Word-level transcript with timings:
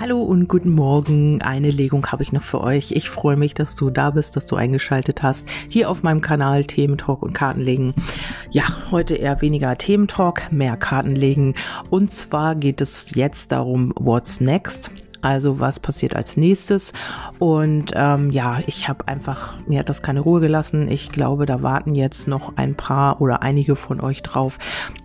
Hallo 0.00 0.22
und 0.22 0.46
guten 0.46 0.70
Morgen. 0.70 1.42
Eine 1.42 1.72
Legung 1.72 2.06
habe 2.06 2.22
ich 2.22 2.30
noch 2.30 2.44
für 2.44 2.60
euch. 2.60 2.92
Ich 2.92 3.10
freue 3.10 3.36
mich, 3.36 3.54
dass 3.54 3.74
du 3.74 3.90
da 3.90 4.10
bist, 4.10 4.36
dass 4.36 4.46
du 4.46 4.54
eingeschaltet 4.54 5.24
hast. 5.24 5.48
Hier 5.68 5.90
auf 5.90 6.04
meinem 6.04 6.20
Kanal 6.20 6.62
Thementalk 6.62 7.20
und 7.20 7.32
Kartenlegen. 7.32 7.94
Ja, 8.52 8.62
heute 8.92 9.16
eher 9.16 9.40
weniger 9.40 9.76
Thementalk, 9.76 10.52
mehr 10.52 10.76
Kartenlegen. 10.76 11.54
Und 11.90 12.12
zwar 12.12 12.54
geht 12.54 12.80
es 12.80 13.10
jetzt 13.16 13.50
darum, 13.50 13.92
what's 13.96 14.40
next? 14.40 14.92
Also 15.20 15.58
was 15.58 15.80
passiert 15.80 16.14
als 16.14 16.36
nächstes? 16.36 16.92
Und 17.38 17.92
ähm, 17.94 18.30
ja, 18.30 18.60
ich 18.66 18.88
habe 18.88 19.08
einfach, 19.08 19.58
mir 19.66 19.80
hat 19.80 19.88
das 19.88 20.02
keine 20.02 20.20
Ruhe 20.20 20.40
gelassen. 20.40 20.88
Ich 20.88 21.10
glaube, 21.10 21.46
da 21.46 21.62
warten 21.62 21.94
jetzt 21.94 22.28
noch 22.28 22.56
ein 22.56 22.74
paar 22.74 23.20
oder 23.20 23.42
einige 23.42 23.76
von 23.76 24.00
euch 24.00 24.22
drauf, 24.22 24.58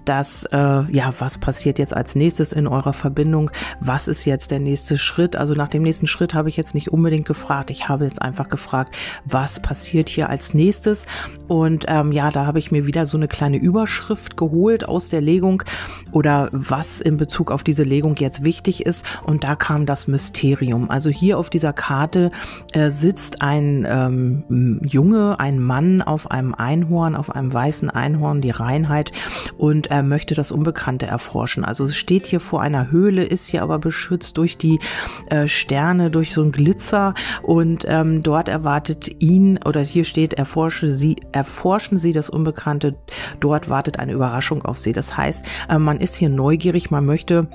dass, 0.06 0.44
äh, 0.46 0.58
ja, 0.58 1.12
was 1.20 1.38
passiert 1.38 1.80
jetzt 1.80 1.96
als 1.96 2.16
nächstes 2.16 2.54
in 2.54 2.68
eurer 2.68 2.94
Verbindung? 2.94 3.52
Was 3.80 4.08
ist 4.08 4.26
jetzt 4.26 4.52
der 4.52 4.60
nächste 4.60 4.98
Schritt? 4.98 5.36
Also 5.36 5.54
nach 5.54 5.70
dem 5.70 5.84
nächsten 5.84 6.08
Schritt 6.08 6.34
habe 6.34 6.50
ich 6.50 6.58
jetzt 6.58 6.76
nicht 6.76 6.92
unbedingt 6.92 7.26
gefragt. 7.26 7.72
Ich 7.72 7.90
habe 7.90 8.06
jetzt 8.06 8.22
einfach 8.22 8.50
gefragt, 8.50 8.96
was 9.26 9.62
passiert 9.62 10.10
hier 10.10 10.30
als 10.30 10.54
nächstes? 10.54 11.06
Und 11.48 11.86
ähm, 11.88 12.12
ja, 12.12 12.32
da 12.32 12.46
habe 12.46 12.60
ich 12.60 12.72
mir 12.72 12.88
wieder 12.88 13.06
so 13.06 13.18
eine 13.18 13.28
kleine 13.28 13.58
Überschrift 13.58 14.38
geholt 14.38 14.88
aus 14.88 15.10
der 15.10 15.22
Legung 15.22 15.64
oder 16.12 16.50
was 16.52 17.02
in 17.02 17.18
Bezug 17.18 17.52
auf 17.52 17.64
diese 17.64 17.84
Legung 17.84 18.16
jetzt 18.18 18.44
wichtig 18.44 18.86
ist. 18.86 19.06
Und 19.24 19.44
da 19.44 19.56
kam 19.56 19.86
das 19.86 20.08
Mysterium. 20.08 20.90
Also 20.90 21.10
hier 21.10 21.38
auf 21.38 21.50
dieser 21.50 21.74
Karte 21.74 22.32
äh, 22.74 22.92
sitzt 22.92 23.42
ein 23.42 23.86
ähm, 23.90 24.80
Junge, 24.86 25.40
ein 25.40 25.60
Mann 25.60 26.02
auf 26.02 26.32
einem 26.32 26.54
Einhorn, 26.54 27.16
auf 27.16 27.36
einem 27.36 27.54
weißen 27.54 27.90
Einhorn, 27.90 28.42
die 28.42 28.52
Reinheit 28.52 29.12
und 29.58 29.88
er 29.88 30.04
möchte 30.04 30.36
das 30.36 30.52
Unbekannte 30.52 31.08
erforschen. 31.08 31.66
Also 31.66 31.86
es 31.86 31.96
steht 31.96 32.28
hier 32.28 32.40
vor 32.40 32.62
einer 32.62 32.92
Höhle, 32.92 33.24
ist 33.24 33.48
hier 33.48 33.64
aber 33.64 33.80
beschützt 33.80 34.38
durch 34.38 34.58
die 34.58 34.80
äh, 35.30 35.48
Sterne, 35.48 36.12
durch 36.12 36.34
so 36.34 36.42
ein 36.42 36.52
Glitzer 36.52 37.14
und 37.42 37.86
ähm, 37.88 38.24
dort 38.24 38.50
erwartet 38.50 39.22
ihn 39.22 39.60
oder 39.64 39.82
hier 39.82 40.04
steht, 40.04 40.34
erforsche 40.34 40.94
sie, 40.94 41.18
erforschen 41.34 41.98
Sie 41.98 42.14
das 42.14 42.30
Unbekannte. 42.30 42.96
Dort 43.40 43.70
wartet 43.70 44.00
eine 44.00 44.14
Überraschung 44.14 44.64
auf 44.64 44.80
Sie. 44.80 44.94
Das 44.94 45.18
heißt, 45.18 45.46
äh, 45.70 45.78
man 45.78 46.00
ist 46.00 46.16
hier 46.16 46.30
neugierig, 46.30 46.92
man 46.92 47.06
möchte 47.06 47.48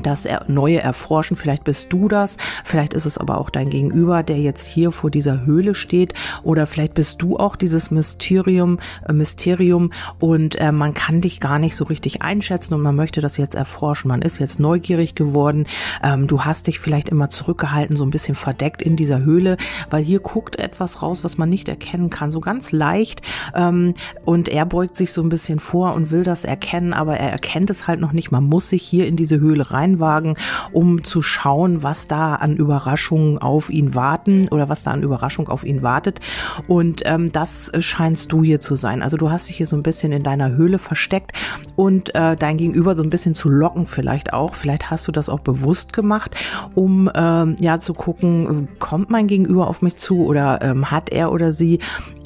das 0.00 0.26
Neue 0.48 0.80
erforschen. 0.80 1.36
Vielleicht 1.36 1.64
bist 1.64 1.92
du 1.92 2.08
das, 2.08 2.36
vielleicht 2.64 2.94
ist 2.94 3.06
es 3.06 3.18
aber 3.18 3.38
auch 3.38 3.50
dein 3.50 3.70
Gegenüber, 3.70 4.22
der 4.22 4.38
jetzt 4.38 4.66
hier 4.66 4.92
vor 4.92 5.10
dieser 5.10 5.44
Höhle 5.44 5.74
steht, 5.74 6.14
oder 6.42 6.66
vielleicht 6.66 6.94
bist 6.94 7.20
du 7.22 7.36
auch 7.36 7.56
dieses 7.56 7.90
Mysterium, 7.90 8.78
äh, 9.06 9.12
Mysterium 9.12 9.92
und 10.18 10.56
äh, 10.56 10.72
man 10.72 10.94
kann 10.94 11.20
dich 11.20 11.40
gar 11.40 11.58
nicht 11.58 11.76
so 11.76 11.84
richtig 11.84 12.22
einschätzen 12.22 12.74
und 12.74 12.82
man 12.82 12.96
möchte 12.96 13.20
das 13.20 13.36
jetzt 13.36 13.54
erforschen. 13.54 14.08
Man 14.08 14.22
ist 14.22 14.38
jetzt 14.38 14.60
neugierig 14.60 15.14
geworden. 15.14 15.66
Ähm, 16.02 16.26
du 16.26 16.44
hast 16.44 16.66
dich 16.66 16.80
vielleicht 16.80 17.08
immer 17.08 17.28
zurückgehalten, 17.28 17.96
so 17.96 18.04
ein 18.04 18.10
bisschen 18.10 18.34
verdeckt 18.34 18.82
in 18.82 18.96
dieser 18.96 19.20
Höhle, 19.20 19.56
weil 19.90 20.02
hier 20.02 20.20
guckt 20.20 20.56
etwas 20.58 21.02
raus, 21.02 21.24
was 21.24 21.38
man 21.38 21.48
nicht 21.48 21.68
erkennen 21.68 22.10
kann, 22.10 22.30
so 22.30 22.40
ganz 22.40 22.72
leicht. 22.72 23.22
Ähm, 23.54 23.94
und 24.24 24.48
er 24.48 24.64
beugt 24.64 24.96
sich 24.96 25.12
so 25.12 25.22
ein 25.22 25.28
bisschen 25.28 25.58
vor 25.58 25.94
und 25.94 26.10
will 26.10 26.24
das 26.24 26.44
erkennen, 26.44 26.92
aber 26.92 27.16
er 27.16 27.30
erkennt 27.30 27.70
es 27.70 27.86
halt 27.86 28.00
noch 28.00 28.12
nicht. 28.12 28.30
Man 28.30 28.44
muss 28.44 28.68
sich 28.68 28.82
hier 28.82 29.06
in 29.06 29.16
diese 29.16 29.40
Höhle 29.40 29.70
rein 29.70 29.81
reinwagen, 29.82 30.36
um 30.72 31.04
zu 31.04 31.22
schauen, 31.22 31.82
was 31.82 32.08
da 32.08 32.36
an 32.36 32.56
Überraschungen 32.56 33.38
auf 33.38 33.70
ihn 33.70 33.94
warten 33.94 34.48
oder 34.50 34.68
was 34.68 34.84
da 34.84 34.92
an 34.92 35.02
Überraschung 35.02 35.48
auf 35.48 35.64
ihn 35.64 35.82
wartet. 35.82 36.20
Und 36.68 37.02
ähm, 37.04 37.32
das 37.32 37.72
scheinst 37.78 38.32
du 38.32 38.42
hier 38.42 38.60
zu 38.60 38.76
sein. 38.76 39.02
Also 39.02 39.16
du 39.16 39.30
hast 39.30 39.48
dich 39.48 39.56
hier 39.56 39.66
so 39.66 39.76
ein 39.76 39.82
bisschen 39.82 40.12
in 40.12 40.22
deiner 40.22 40.52
Höhle 40.52 40.78
versteckt 40.78 41.32
und 41.76 42.14
äh, 42.14 42.36
dein 42.36 42.56
Gegenüber 42.56 42.94
so 42.94 43.02
ein 43.02 43.10
bisschen 43.10 43.34
zu 43.34 43.48
locken 43.48 43.86
vielleicht 43.86 44.32
auch. 44.32 44.54
Vielleicht 44.54 44.90
hast 44.90 45.08
du 45.08 45.12
das 45.12 45.28
auch 45.28 45.40
bewusst 45.40 45.92
gemacht, 45.92 46.34
um 46.74 47.10
ähm, 47.14 47.56
ja 47.58 47.80
zu 47.80 47.94
gucken, 47.94 48.68
kommt 48.78 49.10
mein 49.10 49.26
Gegenüber 49.26 49.66
auf 49.66 49.82
mich 49.82 49.96
zu 49.96 50.24
oder 50.24 50.60
ähm, 50.62 50.90
hat 50.90 51.10
er 51.10 51.32
oder 51.32 51.52
sie 51.52 51.80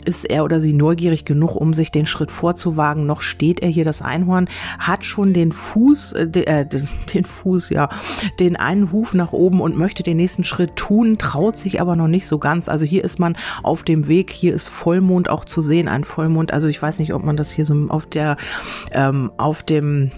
ist 0.06 0.24
er 0.24 0.44
oder 0.44 0.60
sie 0.60 0.72
neugierig 0.72 1.24
genug, 1.24 1.56
um 1.56 1.74
sich 1.74 1.90
den 1.90 2.06
Schritt 2.06 2.30
vorzuwagen. 2.30 3.06
Noch 3.06 3.20
steht 3.20 3.60
er 3.60 3.68
hier, 3.68 3.84
das 3.84 4.02
Einhorn, 4.02 4.48
hat 4.78 5.04
schon 5.04 5.32
den 5.32 5.52
Fuß, 5.52 6.12
äh, 6.12 6.40
äh 6.40 6.66
den 7.14 7.24
Fuß, 7.24 7.70
ja, 7.70 7.88
den 8.40 8.56
einen 8.56 8.92
Huf 8.92 9.14
nach 9.14 9.32
oben 9.32 9.60
und 9.60 9.76
möchte 9.76 10.02
den 10.02 10.16
nächsten 10.16 10.44
Schritt 10.44 10.76
tun, 10.76 11.18
traut 11.18 11.56
sich 11.56 11.80
aber 11.80 11.96
noch 11.96 12.08
nicht 12.08 12.26
so 12.26 12.38
ganz. 12.38 12.68
Also 12.68 12.84
hier 12.84 13.04
ist 13.04 13.18
man 13.18 13.36
auf 13.62 13.82
dem 13.82 14.08
Weg, 14.08 14.32
hier 14.32 14.54
ist 14.54 14.68
Vollmond 14.68 15.28
auch 15.28 15.44
zu 15.44 15.60
sehen, 15.60 15.88
ein 15.88 16.04
Vollmond. 16.04 16.52
Also 16.52 16.68
ich 16.68 16.80
weiß 16.80 16.98
nicht, 16.98 17.12
ob 17.12 17.24
man 17.24 17.36
das 17.36 17.50
hier 17.50 17.64
so 17.64 17.74
auf 17.88 18.06
der, 18.06 18.36
ähm, 18.92 19.30
auf 19.36 19.62
dem 19.62 20.10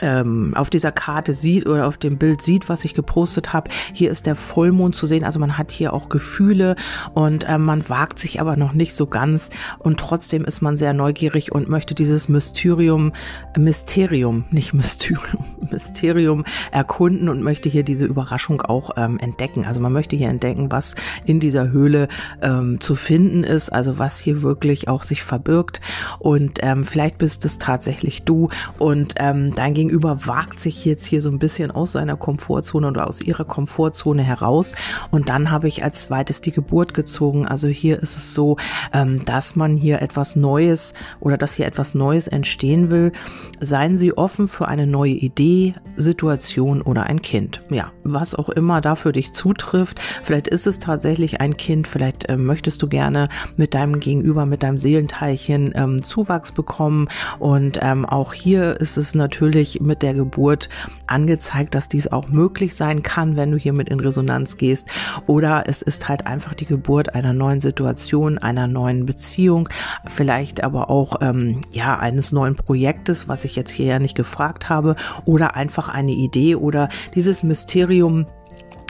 ähm, 0.00 0.54
auf 0.54 0.70
dieser 0.70 0.92
Karte 0.92 1.32
sieht 1.32 1.66
oder 1.66 1.86
auf 1.86 1.96
dem 1.96 2.18
Bild 2.18 2.42
sieht, 2.42 2.68
was 2.68 2.84
ich 2.84 2.94
gepostet 2.94 3.52
habe. 3.52 3.70
Hier 3.92 4.10
ist 4.10 4.26
der 4.26 4.36
Vollmond 4.36 4.94
zu 4.94 5.06
sehen. 5.06 5.24
Also 5.24 5.38
man 5.38 5.58
hat 5.58 5.70
hier 5.70 5.92
auch 5.92 6.08
Gefühle 6.08 6.76
und 7.14 7.44
äh, 7.44 7.58
man 7.58 7.88
wagt 7.88 8.18
sich 8.18 8.40
aber 8.40 8.56
noch 8.56 8.72
nicht 8.72 8.94
so 8.94 9.06
ganz 9.06 9.50
und 9.78 10.00
trotzdem 10.00 10.44
ist 10.44 10.60
man 10.60 10.76
sehr 10.76 10.92
neugierig 10.92 11.52
und 11.52 11.68
möchte 11.68 11.94
dieses 11.94 12.28
Mysterium, 12.28 13.12
Mysterium, 13.56 14.44
nicht 14.50 14.74
Mysterium, 14.74 15.44
Mysterium 15.70 16.44
erkunden 16.72 17.28
und 17.28 17.42
möchte 17.42 17.68
hier 17.68 17.82
diese 17.82 18.06
Überraschung 18.06 18.62
auch 18.62 18.90
ähm, 18.96 19.18
entdecken. 19.18 19.64
Also 19.64 19.80
man 19.80 19.92
möchte 19.92 20.16
hier 20.16 20.28
entdecken, 20.28 20.70
was 20.70 20.94
in 21.24 21.40
dieser 21.40 21.70
Höhle 21.70 22.08
ähm, 22.42 22.80
zu 22.80 22.94
finden 22.94 23.44
ist, 23.44 23.70
also 23.70 23.98
was 23.98 24.18
hier 24.18 24.42
wirklich 24.42 24.88
auch 24.88 25.02
sich 25.04 25.22
verbirgt 25.22 25.80
und 26.18 26.58
ähm, 26.62 26.84
vielleicht 26.84 27.18
bist 27.18 27.44
es 27.44 27.58
tatsächlich 27.58 28.22
du 28.22 28.48
und 28.78 29.14
ähm, 29.16 29.54
dein 29.54 29.74
Gegenüber 29.80 30.26
wagt 30.26 30.60
sich 30.60 30.84
jetzt 30.84 31.06
hier 31.06 31.22
so 31.22 31.30
ein 31.30 31.38
bisschen 31.38 31.70
aus 31.70 31.92
seiner 31.92 32.18
Komfortzone 32.18 32.86
oder 32.88 33.08
aus 33.08 33.22
ihrer 33.22 33.46
Komfortzone 33.46 34.22
heraus. 34.22 34.74
Und 35.10 35.30
dann 35.30 35.50
habe 35.50 35.68
ich 35.68 35.82
als 35.82 36.02
zweites 36.02 36.42
die 36.42 36.52
Geburt 36.52 36.92
gezogen. 36.92 37.48
Also 37.48 37.66
hier 37.66 38.02
ist 38.02 38.14
es 38.14 38.34
so, 38.34 38.58
ähm, 38.92 39.24
dass 39.24 39.56
man 39.56 39.78
hier 39.78 40.02
etwas 40.02 40.36
Neues 40.36 40.92
oder 41.18 41.38
dass 41.38 41.54
hier 41.54 41.64
etwas 41.66 41.94
Neues 41.94 42.28
entstehen 42.28 42.90
will. 42.90 43.12
Seien 43.60 43.96
Sie 43.96 44.12
offen 44.12 44.48
für 44.48 44.68
eine 44.68 44.86
neue 44.86 45.14
Idee, 45.14 45.72
Situation 45.96 46.82
oder 46.82 47.04
ein 47.04 47.22
Kind. 47.22 47.62
Ja, 47.70 47.90
was 48.04 48.34
auch 48.34 48.50
immer 48.50 48.82
da 48.82 48.96
für 48.96 49.12
dich 49.12 49.32
zutrifft. 49.32 49.98
Vielleicht 50.22 50.48
ist 50.48 50.66
es 50.66 50.78
tatsächlich 50.78 51.40
ein 51.40 51.56
Kind. 51.56 51.88
Vielleicht 51.88 52.28
äh, 52.28 52.36
möchtest 52.36 52.82
du 52.82 52.88
gerne 52.88 53.30
mit 53.56 53.72
deinem 53.72 53.98
Gegenüber, 53.98 54.44
mit 54.44 54.62
deinem 54.62 54.78
Seelenteilchen 54.78 55.72
ähm, 55.74 56.02
Zuwachs 56.02 56.52
bekommen. 56.52 57.08
Und 57.38 57.78
ähm, 57.80 58.04
auch 58.04 58.34
hier 58.34 58.78
ist 58.78 58.98
es 58.98 59.14
natürlich 59.14 59.69
mit 59.80 60.02
der 60.02 60.14
Geburt 60.14 60.68
angezeigt, 61.06 61.74
dass 61.74 61.88
dies 61.88 62.10
auch 62.10 62.28
möglich 62.28 62.74
sein 62.74 63.02
kann, 63.02 63.36
wenn 63.36 63.50
du 63.50 63.56
hiermit 63.56 63.88
in 63.88 64.00
Resonanz 64.00 64.56
gehst. 64.56 64.88
Oder 65.26 65.64
es 65.66 65.82
ist 65.82 66.08
halt 66.08 66.26
einfach 66.26 66.54
die 66.54 66.66
Geburt 66.66 67.14
einer 67.14 67.32
neuen 67.32 67.60
Situation, 67.60 68.38
einer 68.38 68.66
neuen 68.66 69.06
Beziehung, 69.06 69.68
vielleicht 70.06 70.64
aber 70.64 70.90
auch 70.90 71.20
ähm, 71.20 71.62
ja 71.70 71.98
eines 71.98 72.32
neuen 72.32 72.56
Projektes, 72.56 73.28
was 73.28 73.44
ich 73.44 73.56
jetzt 73.56 73.70
hier 73.70 73.86
ja 73.86 73.98
nicht 73.98 74.16
gefragt 74.16 74.68
habe, 74.68 74.96
oder 75.24 75.56
einfach 75.56 75.88
eine 75.88 76.12
Idee 76.12 76.54
oder 76.56 76.88
dieses 77.14 77.42
Mysterium 77.42 78.26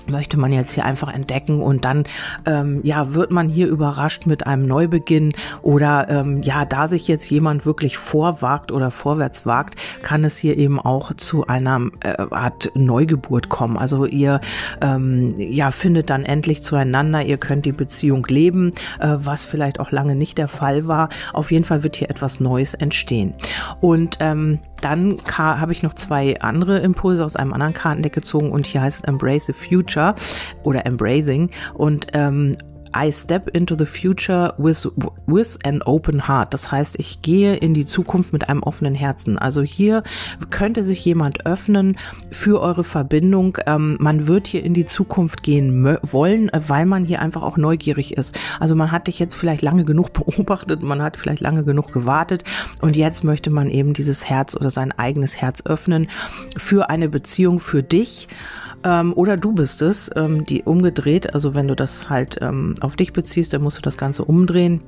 möchte 0.09 0.39
man 0.39 0.53
jetzt 0.53 0.73
hier 0.73 0.85
einfach 0.85 1.13
entdecken 1.13 1.61
und 1.61 1.85
dann 1.85 2.05
ähm, 2.47 2.81
ja 2.83 3.15
wird 3.15 3.31
man 3.31 3.49
hier 3.49 3.69
überrascht 3.69 4.27
mit 4.27 4.47
einem 4.47 4.67
Neubeginn 4.67 5.33
oder 5.63 6.09
ähm, 6.09 6.43
ja 6.43 6.65
da 6.65 6.89
sich 6.89 7.09
jetzt 7.09 7.31
jemand 7.31 7.67
wirklich 7.67 7.99
vorwagt 7.99 8.73
oder 8.73 8.91
vorwärts 8.91 9.47
wagt, 9.47 9.77
kann 10.03 10.25
es 10.25 10.37
hier 10.37 10.57
eben 10.57 10.81
auch 10.81 11.15
zu 11.15 11.47
einer 11.47 11.81
äh, 12.01 12.17
Art 12.31 12.71
Neugeburt 12.75 13.49
kommen. 13.49 13.77
Also 13.77 14.07
ihr 14.07 14.41
ähm, 14.81 15.35
ja 15.39 15.71
findet 15.71 16.11
dann 16.11 16.25
endlich 16.25 16.63
zueinander, 16.63 17.23
ihr 17.23 17.39
könnt 17.39 17.67
die 17.67 17.73
Beziehung 17.73 18.27
leben, 18.29 18.73
äh, 18.99 19.17
was 19.17 19.45
vielleicht 19.45 19.81
auch 19.81 19.91
lange 19.91 20.15
nicht 20.15 20.39
der 20.39 20.49
Fall 20.49 20.87
war. 20.87 21.09
Auf 21.33 21.51
jeden 21.51 21.65
Fall 21.65 21.83
wird 21.83 21.97
hier 21.97 22.11
etwas 22.11 22.41
Neues 22.41 22.75
entstehen 22.75 23.35
und 23.81 24.19
ähm, 24.21 24.59
dann 24.81 25.19
habe 25.37 25.73
ich 25.73 25.83
noch 25.83 25.95
zwei 25.95 26.41
andere 26.41 26.79
Impulse 26.79 27.25
aus 27.25 27.37
einem 27.37 27.53
anderen 27.53 27.75
Kartendeck 27.75 28.13
gezogen 28.13 28.51
und 28.51 28.67
hier 28.67 28.83
heißt 28.83 28.99
es 28.99 29.05
Embrace 29.05 29.47
the 29.47 29.53
Future 29.53 30.15
oder 30.63 30.87
Embracing. 30.87 31.51
Und 31.75 32.09
ähm, 32.13 32.57
I 32.95 33.13
step 33.13 33.49
into 33.55 33.77
the 33.77 33.87
future 33.87 34.55
with, 34.59 34.89
with 35.27 35.59
an 35.65 35.83
open 35.83 36.27
heart. 36.27 36.53
Das 36.55 36.73
heißt, 36.73 36.99
ich 36.99 37.23
gehe 37.23 37.57
in 37.57 37.75
die 37.75 37.87
Zukunft 37.87 38.33
mit 38.33 38.49
einem 38.49 38.63
offenen 38.63 38.95
Herzen. 38.95 39.39
Also 39.39 39.63
hier 39.63 40.03
könnte 40.51 40.85
sich 40.85 41.05
jemand 41.05 41.47
öffnen 41.47 41.97
für 42.31 42.61
eure 42.61 42.85
Verbindung. 42.85 43.59
Ähm, 43.67 43.97
man 44.01 44.27
wird 44.27 44.47
hier 44.47 44.65
in 44.65 44.75
die 44.75 44.87
Zukunft 44.87 45.43
gehen 45.43 45.85
wollen, 46.03 46.51
weil 46.67 46.87
man 46.87 47.05
hier 47.05 47.21
einfach 47.23 47.43
auch 47.43 47.57
neugierig 47.57 48.17
ist. 48.17 48.39
Also 48.59 48.75
man 48.75 48.93
hat 48.93 49.07
dich 49.07 49.19
jetzt 49.19 49.35
vielleicht 49.35 49.63
lange 49.63 49.85
genug 49.85 50.13
beobachtet, 50.13 50.83
man 50.83 51.03
hat 51.03 51.17
vielleicht 51.17 51.41
lange 51.41 51.65
genug 51.65 51.93
gewartet 51.93 52.45
und 52.81 52.97
jetzt 52.97 53.25
möchte 53.25 53.51
man 53.51 53.69
eben 53.69 53.95
dieses 53.95 54.29
Herz 54.29 54.55
oder 54.55 54.71
sein 54.71 54.93
eigenes 54.93 55.37
Herz 55.37 55.63
öffnen 55.65 56.09
für 56.57 56.91
eine 56.91 57.09
Beziehung 57.09 57.61
für 57.61 57.83
dich. 57.83 58.29
Ähm, 58.83 59.13
oder 59.15 59.37
du 59.37 59.53
bist 59.53 59.83
es, 59.83 60.11
ähm, 60.17 60.47
die 60.47 60.63
umgedreht. 60.63 61.35
Also 61.35 61.55
wenn 61.55 61.69
du 61.69 61.77
das 61.77 62.09
halt 62.09 62.39
ähm, 62.41 62.75
auf 62.81 62.97
dich 62.97 63.13
beziehst, 63.13 63.53
dann 63.53 63.63
musst 63.63 63.79
du 63.79 63.83
das 63.83 63.99
Ganze 63.99 64.25
umdrehen 64.25 64.83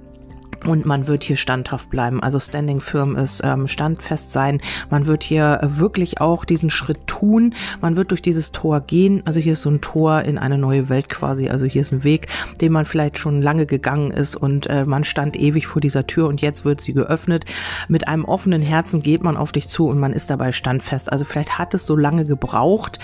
und 0.65 0.85
man 0.85 1.07
wird 1.07 1.25
hier 1.25 1.37
standhaft 1.37 1.91
bleiben. 1.91 2.23
Also 2.23 2.39
Standing 2.39 2.81
Firm 2.81 3.17
ist 3.17 3.41
ähm, 3.45 3.67
standfest 3.67 4.33
sein. 4.33 4.61
Man 4.91 5.07
wird 5.07 5.23
hier 5.23 5.61
wirklich 5.63 6.21
auch 6.21 6.45
diesen 6.45 6.71
Schritt 6.71 7.07
tun. 7.07 7.55
Man 7.81 7.97
wird 7.97 8.11
durch 8.11 8.23
dieses 8.23 8.53
Tor 8.53 8.81
gehen. 8.81 9.23
Also 9.25 9.41
hier 9.41 9.55
ist 9.55 9.63
so 9.63 9.71
ein 9.71 9.81
Tor 9.81 10.23
in 10.23 10.39
eine 10.39 10.59
neue 10.59 10.89
Welt 10.89 11.09
quasi. 11.09 11.49
Also 11.49 11.65
hier 11.65 11.81
ist 11.81 11.93
ein 11.93 12.05
Weg, 12.05 12.29
den 12.61 12.73
man 12.73 12.85
vielleicht 12.85 13.19
schon 13.19 13.43
lange 13.43 13.67
gegangen 13.67 14.11
ist 14.11 14.37
und 14.37 14.67
äh, 14.69 14.85
man 14.85 15.05
stand 15.05 15.37
ewig 15.37 15.67
vor 15.67 15.81
dieser 15.81 16.07
Tür 16.07 16.29
und 16.29 16.41
jetzt 16.41 16.65
wird 16.65 16.81
sie 16.81 16.93
geöffnet. 16.93 17.45
Mit 17.89 18.09
einem 18.09 18.25
offenen 18.25 18.63
Herzen 18.63 19.03
geht 19.03 19.23
man 19.23 19.37
auf 19.37 19.53
dich 19.53 19.69
zu 19.69 19.89
und 19.89 19.99
man 19.99 20.13
ist 20.13 20.31
dabei 20.31 20.53
standfest. 20.53 21.11
Also 21.11 21.25
vielleicht 21.25 21.59
hat 21.59 21.75
es 21.75 21.87
so 21.87 21.97
lange 21.97 22.25
gebraucht. 22.25 22.99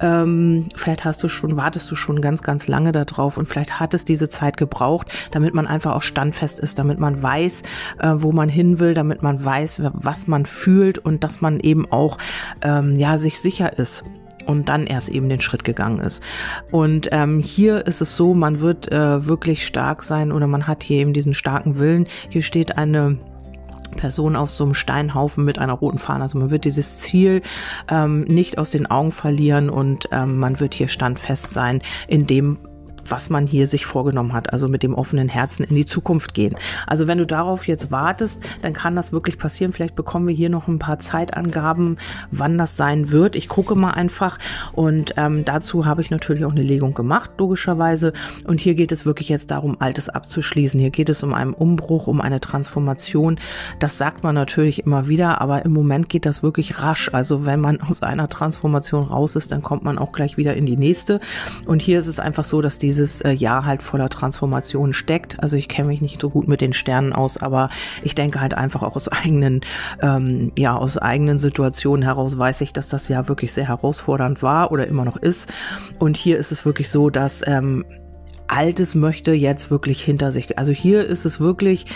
Ähm, 0.00 0.66
vielleicht 0.74 1.04
hast 1.04 1.22
du 1.22 1.28
schon, 1.28 1.56
wartest 1.56 1.90
du 1.90 1.96
schon 1.96 2.20
ganz, 2.20 2.42
ganz 2.42 2.68
lange 2.68 2.92
darauf 2.92 3.36
und 3.36 3.46
vielleicht 3.46 3.80
hat 3.80 3.94
es 3.94 4.04
diese 4.04 4.28
Zeit 4.28 4.56
gebraucht, 4.56 5.08
damit 5.30 5.54
man 5.54 5.66
einfach 5.66 5.94
auch 5.94 6.02
standfest 6.02 6.60
ist, 6.60 6.78
damit 6.78 6.97
man 6.98 7.22
weiß, 7.22 7.62
äh, 7.98 8.14
wo 8.16 8.32
man 8.32 8.48
hin 8.48 8.78
will, 8.78 8.94
damit 8.94 9.22
man 9.22 9.44
weiß, 9.44 9.82
was 9.94 10.26
man 10.26 10.46
fühlt 10.46 10.98
und 10.98 11.24
dass 11.24 11.40
man 11.40 11.60
eben 11.60 11.90
auch 11.90 12.18
ähm, 12.62 12.94
ja 12.96 13.18
sich 13.18 13.40
sicher 13.40 13.78
ist 13.78 14.04
und 14.48 14.68
dann 14.68 14.86
erst 14.86 15.10
eben 15.10 15.28
den 15.28 15.40
Schritt 15.40 15.62
gegangen 15.62 16.00
ist. 16.00 16.22
Und 16.70 17.08
ähm, 17.12 17.38
hier 17.38 17.86
ist 17.86 18.00
es 18.00 18.16
so, 18.16 18.34
man 18.34 18.60
wird 18.60 18.90
äh, 18.90 19.26
wirklich 19.26 19.66
stark 19.66 20.02
sein 20.02 20.32
oder 20.32 20.46
man 20.46 20.66
hat 20.66 20.82
hier 20.82 21.00
eben 21.00 21.12
diesen 21.12 21.34
starken 21.34 21.78
Willen. 21.78 22.06
Hier 22.30 22.42
steht 22.42 22.78
eine 22.78 23.18
Person 23.96 24.36
auf 24.36 24.50
so 24.50 24.64
einem 24.64 24.74
Steinhaufen 24.74 25.44
mit 25.44 25.58
einer 25.58 25.74
roten 25.74 25.98
Fahne. 25.98 26.22
Also 26.22 26.38
man 26.38 26.50
wird 26.50 26.64
dieses 26.64 26.98
Ziel 26.98 27.42
ähm, 27.90 28.22
nicht 28.22 28.58
aus 28.58 28.70
den 28.70 28.86
Augen 28.86 29.12
verlieren 29.12 29.68
und 29.68 30.08
ähm, 30.12 30.38
man 30.38 30.60
wird 30.60 30.74
hier 30.74 30.88
standfest 30.88 31.52
sein 31.52 31.82
in 32.06 32.26
dem, 32.26 32.58
was 33.10 33.30
man 33.30 33.46
hier 33.46 33.66
sich 33.66 33.86
vorgenommen 33.86 34.32
hat, 34.32 34.52
also 34.52 34.68
mit 34.68 34.82
dem 34.82 34.94
offenen 34.94 35.28
Herzen 35.28 35.64
in 35.64 35.74
die 35.74 35.86
Zukunft 35.86 36.34
gehen. 36.34 36.54
Also 36.86 37.06
wenn 37.06 37.18
du 37.18 37.26
darauf 37.26 37.66
jetzt 37.66 37.90
wartest, 37.90 38.42
dann 38.62 38.72
kann 38.72 38.96
das 38.96 39.12
wirklich 39.12 39.38
passieren. 39.38 39.72
Vielleicht 39.72 39.96
bekommen 39.96 40.26
wir 40.26 40.34
hier 40.34 40.50
noch 40.50 40.68
ein 40.68 40.78
paar 40.78 40.98
Zeitangaben, 40.98 41.98
wann 42.30 42.58
das 42.58 42.76
sein 42.76 43.10
wird. 43.10 43.36
Ich 43.36 43.48
gucke 43.48 43.74
mal 43.74 43.92
einfach 43.92 44.38
und 44.72 45.14
ähm, 45.16 45.44
dazu 45.44 45.86
habe 45.86 46.02
ich 46.02 46.10
natürlich 46.10 46.44
auch 46.44 46.52
eine 46.52 46.62
Legung 46.62 46.94
gemacht, 46.94 47.30
logischerweise. 47.38 48.12
Und 48.46 48.60
hier 48.60 48.74
geht 48.74 48.92
es 48.92 49.06
wirklich 49.06 49.28
jetzt 49.28 49.50
darum, 49.50 49.76
Altes 49.80 50.08
abzuschließen. 50.08 50.80
Hier 50.80 50.90
geht 50.90 51.08
es 51.08 51.22
um 51.22 51.34
einen 51.34 51.54
Umbruch, 51.54 52.06
um 52.06 52.20
eine 52.20 52.40
Transformation. 52.40 53.38
Das 53.78 53.98
sagt 53.98 54.22
man 54.22 54.34
natürlich 54.34 54.84
immer 54.84 55.08
wieder, 55.08 55.40
aber 55.40 55.64
im 55.64 55.72
Moment 55.72 56.08
geht 56.08 56.26
das 56.26 56.42
wirklich 56.42 56.80
rasch. 56.80 57.10
Also 57.12 57.46
wenn 57.46 57.60
man 57.60 57.80
aus 57.80 58.02
einer 58.02 58.28
Transformation 58.28 59.04
raus 59.04 59.36
ist, 59.36 59.52
dann 59.52 59.62
kommt 59.62 59.84
man 59.84 59.98
auch 59.98 60.12
gleich 60.12 60.36
wieder 60.36 60.54
in 60.54 60.66
die 60.66 60.76
nächste. 60.76 61.20
Und 61.66 61.82
hier 61.82 61.98
ist 61.98 62.06
es 62.06 62.20
einfach 62.20 62.44
so, 62.44 62.60
dass 62.60 62.78
diese 62.78 62.97
dieses 62.98 63.20
äh, 63.20 63.30
Jahr 63.30 63.64
halt 63.64 63.82
voller 63.82 64.08
Transformation 64.08 64.92
steckt. 64.92 65.40
Also 65.40 65.56
ich 65.56 65.68
kenne 65.68 65.88
mich 65.88 66.00
nicht 66.00 66.20
so 66.20 66.30
gut 66.30 66.48
mit 66.48 66.60
den 66.60 66.72
Sternen 66.72 67.12
aus, 67.12 67.36
aber 67.36 67.70
ich 68.02 68.14
denke 68.14 68.40
halt 68.40 68.54
einfach 68.54 68.82
auch 68.82 68.96
aus 68.96 69.08
eigenen, 69.08 69.60
ähm, 70.02 70.52
ja, 70.58 70.76
aus 70.76 70.98
eigenen 70.98 71.38
Situationen 71.38 72.02
heraus 72.02 72.36
weiß 72.36 72.60
ich, 72.62 72.72
dass 72.72 72.88
das 72.88 73.08
Jahr 73.08 73.28
wirklich 73.28 73.52
sehr 73.52 73.68
herausfordernd 73.68 74.42
war 74.42 74.72
oder 74.72 74.86
immer 74.88 75.04
noch 75.04 75.16
ist. 75.16 75.52
Und 75.98 76.16
hier 76.16 76.38
ist 76.38 76.50
es 76.50 76.64
wirklich 76.64 76.90
so, 76.90 77.08
dass 77.08 77.46
ähm, 77.46 77.84
Altes 78.48 78.94
möchte 78.94 79.32
jetzt 79.32 79.70
wirklich 79.70 80.02
hinter 80.02 80.32
sich. 80.32 80.58
Also 80.58 80.72
hier 80.72 81.04
ist 81.04 81.24
es 81.24 81.38
wirklich 81.38 81.86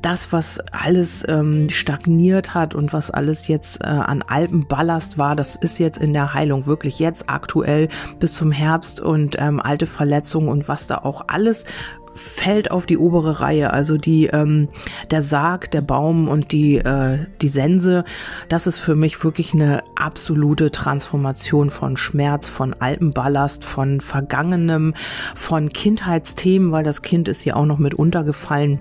das, 0.00 0.32
was 0.32 0.58
alles 0.72 1.24
ähm, 1.28 1.68
stagniert 1.68 2.54
hat 2.54 2.74
und 2.74 2.92
was 2.92 3.10
alles 3.10 3.48
jetzt 3.48 3.82
äh, 3.82 3.86
an 3.86 4.22
Alpenballast 4.22 5.18
war, 5.18 5.36
das 5.36 5.56
ist 5.56 5.78
jetzt 5.78 5.98
in 5.98 6.12
der 6.12 6.34
Heilung 6.34 6.66
wirklich 6.66 6.98
jetzt 6.98 7.28
aktuell 7.28 7.88
bis 8.18 8.34
zum 8.34 8.52
Herbst 8.52 9.00
und 9.00 9.36
ähm, 9.38 9.60
alte 9.60 9.86
Verletzungen 9.86 10.48
und 10.48 10.68
was 10.68 10.86
da 10.86 10.98
auch 10.98 11.24
alles 11.28 11.66
fällt 12.14 12.70
auf 12.70 12.86
die 12.86 12.98
obere 12.98 13.40
Reihe, 13.40 13.72
also 13.72 13.96
die 13.96 14.26
ähm, 14.26 14.68
der 15.10 15.22
Sarg, 15.22 15.70
der 15.70 15.80
Baum 15.80 16.28
und 16.28 16.52
die 16.52 16.76
äh, 16.76 17.18
die 17.40 17.48
Sense, 17.48 18.04
das 18.48 18.66
ist 18.66 18.78
für 18.80 18.94
mich 18.94 19.22
wirklich 19.24 19.54
eine 19.54 19.82
absolute 19.94 20.70
Transformation 20.70 21.70
von 21.70 21.96
Schmerz, 21.96 22.48
von 22.48 22.74
Alpenballast, 22.78 23.64
von 23.64 24.00
Vergangenem, 24.00 24.94
von 25.34 25.70
Kindheitsthemen, 25.70 26.70
weil 26.70 26.84
das 26.84 27.02
Kind 27.02 27.28
ist 27.28 27.40
hier 27.40 27.56
auch 27.56 27.66
noch 27.66 27.78
mit 27.78 27.94
untergefallen 27.94 28.80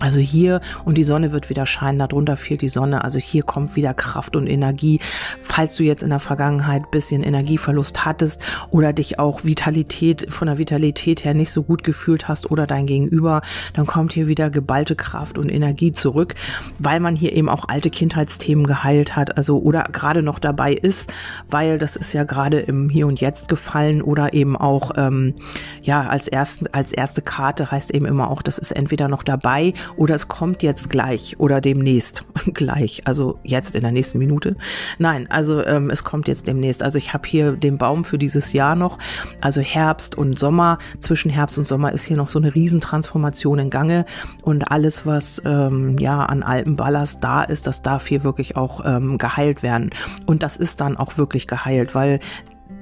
also 0.00 0.18
hier 0.18 0.60
und 0.84 0.98
die 0.98 1.04
Sonne 1.04 1.32
wird 1.32 1.50
wieder 1.50 1.66
scheinen, 1.66 2.00
darunter 2.00 2.36
fehlt 2.36 2.62
die 2.62 2.68
Sonne. 2.68 3.04
Also 3.04 3.18
hier 3.20 3.44
kommt 3.44 3.76
wieder 3.76 3.94
Kraft 3.94 4.34
und 4.34 4.48
Energie. 4.48 4.98
Falls 5.40 5.76
du 5.76 5.84
jetzt 5.84 6.02
in 6.02 6.10
der 6.10 6.20
Vergangenheit 6.20 6.90
bisschen 6.90 7.22
Energieverlust 7.22 8.04
hattest 8.04 8.42
oder 8.70 8.92
dich 8.92 9.18
auch 9.20 9.44
Vitalität 9.44 10.26
von 10.30 10.46
der 10.46 10.58
Vitalität 10.58 11.24
her 11.24 11.34
nicht 11.34 11.52
so 11.52 11.62
gut 11.62 11.84
gefühlt 11.84 12.26
hast 12.26 12.50
oder 12.50 12.66
dein 12.66 12.86
Gegenüber, 12.86 13.42
dann 13.72 13.86
kommt 13.86 14.12
hier 14.12 14.26
wieder 14.26 14.50
geballte 14.50 14.96
Kraft 14.96 15.38
und 15.38 15.48
Energie 15.48 15.92
zurück, 15.92 16.34
weil 16.78 16.98
man 16.98 17.14
hier 17.14 17.32
eben 17.32 17.48
auch 17.48 17.68
alte 17.68 17.90
Kindheitsthemen 17.90 18.66
geheilt 18.66 19.14
hat, 19.14 19.36
also 19.36 19.60
oder 19.60 19.84
gerade 19.92 20.22
noch 20.22 20.40
dabei 20.40 20.72
ist, 20.72 21.12
weil 21.48 21.78
das 21.78 21.94
ist 21.94 22.12
ja 22.12 22.24
gerade 22.24 22.58
im 22.58 22.88
Hier 22.88 23.06
und 23.06 23.20
Jetzt 23.20 23.48
gefallen 23.48 24.02
oder 24.02 24.34
eben 24.34 24.56
auch 24.56 24.92
ähm, 24.96 25.34
ja 25.82 26.08
als 26.08 26.26
ersten 26.26 26.66
als 26.72 26.90
erste 26.90 27.22
Karte 27.22 27.70
heißt 27.70 27.92
eben 27.92 28.06
immer 28.06 28.30
auch, 28.30 28.42
das 28.42 28.58
ist 28.58 28.72
entweder 28.72 29.06
noch 29.06 29.22
dabei 29.22 29.72
oder 29.96 30.14
es 30.14 30.28
kommt 30.28 30.62
jetzt 30.62 30.90
gleich 30.90 31.38
oder 31.38 31.60
demnächst 31.60 32.24
gleich, 32.54 33.02
also 33.06 33.38
jetzt 33.42 33.74
in 33.74 33.82
der 33.82 33.92
nächsten 33.92 34.18
Minute. 34.18 34.56
Nein, 34.98 35.30
also 35.30 35.64
ähm, 35.64 35.90
es 35.90 36.04
kommt 36.04 36.28
jetzt 36.28 36.46
demnächst. 36.46 36.82
Also 36.82 36.98
ich 36.98 37.12
habe 37.12 37.26
hier 37.28 37.52
den 37.52 37.78
Baum 37.78 38.04
für 38.04 38.18
dieses 38.18 38.52
Jahr 38.52 38.74
noch, 38.74 38.98
also 39.40 39.60
Herbst 39.60 40.16
und 40.16 40.38
Sommer. 40.38 40.78
Zwischen 41.00 41.30
Herbst 41.30 41.58
und 41.58 41.66
Sommer 41.66 41.92
ist 41.92 42.04
hier 42.04 42.16
noch 42.16 42.28
so 42.28 42.38
eine 42.38 42.54
Riesentransformation 42.54 43.58
in 43.58 43.70
Gange 43.70 44.04
und 44.42 44.70
alles, 44.70 45.06
was 45.06 45.42
ähm, 45.44 45.98
ja 45.98 46.24
an 46.24 46.42
Alpenballast 46.42 47.22
da 47.22 47.42
ist, 47.42 47.66
das 47.66 47.82
darf 47.82 48.06
hier 48.06 48.24
wirklich 48.24 48.56
auch 48.56 48.84
ähm, 48.84 49.18
geheilt 49.18 49.62
werden. 49.62 49.90
Und 50.26 50.42
das 50.42 50.56
ist 50.56 50.80
dann 50.80 50.96
auch 50.96 51.18
wirklich 51.18 51.46
geheilt, 51.46 51.94
weil 51.94 52.20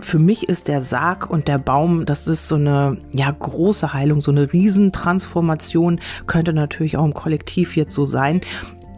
für 0.04 0.19
mich 0.19 0.49
ist 0.49 0.69
der 0.69 0.81
Sarg 0.81 1.28
und 1.28 1.49
der 1.49 1.58
Baum, 1.58 2.04
das 2.04 2.26
ist 2.26 2.49
so 2.49 2.56
eine 2.56 2.99
ja 3.12 3.31
große 3.31 3.93
Heilung, 3.93 4.20
so 4.20 4.31
eine 4.31 4.52
Riesentransformation, 4.52 6.00
könnte 6.26 6.52
natürlich 6.52 6.96
auch 6.96 7.04
im 7.04 7.14
Kollektiv 7.14 7.76
jetzt 7.76 7.94
so 7.94 8.04
sein 8.04 8.40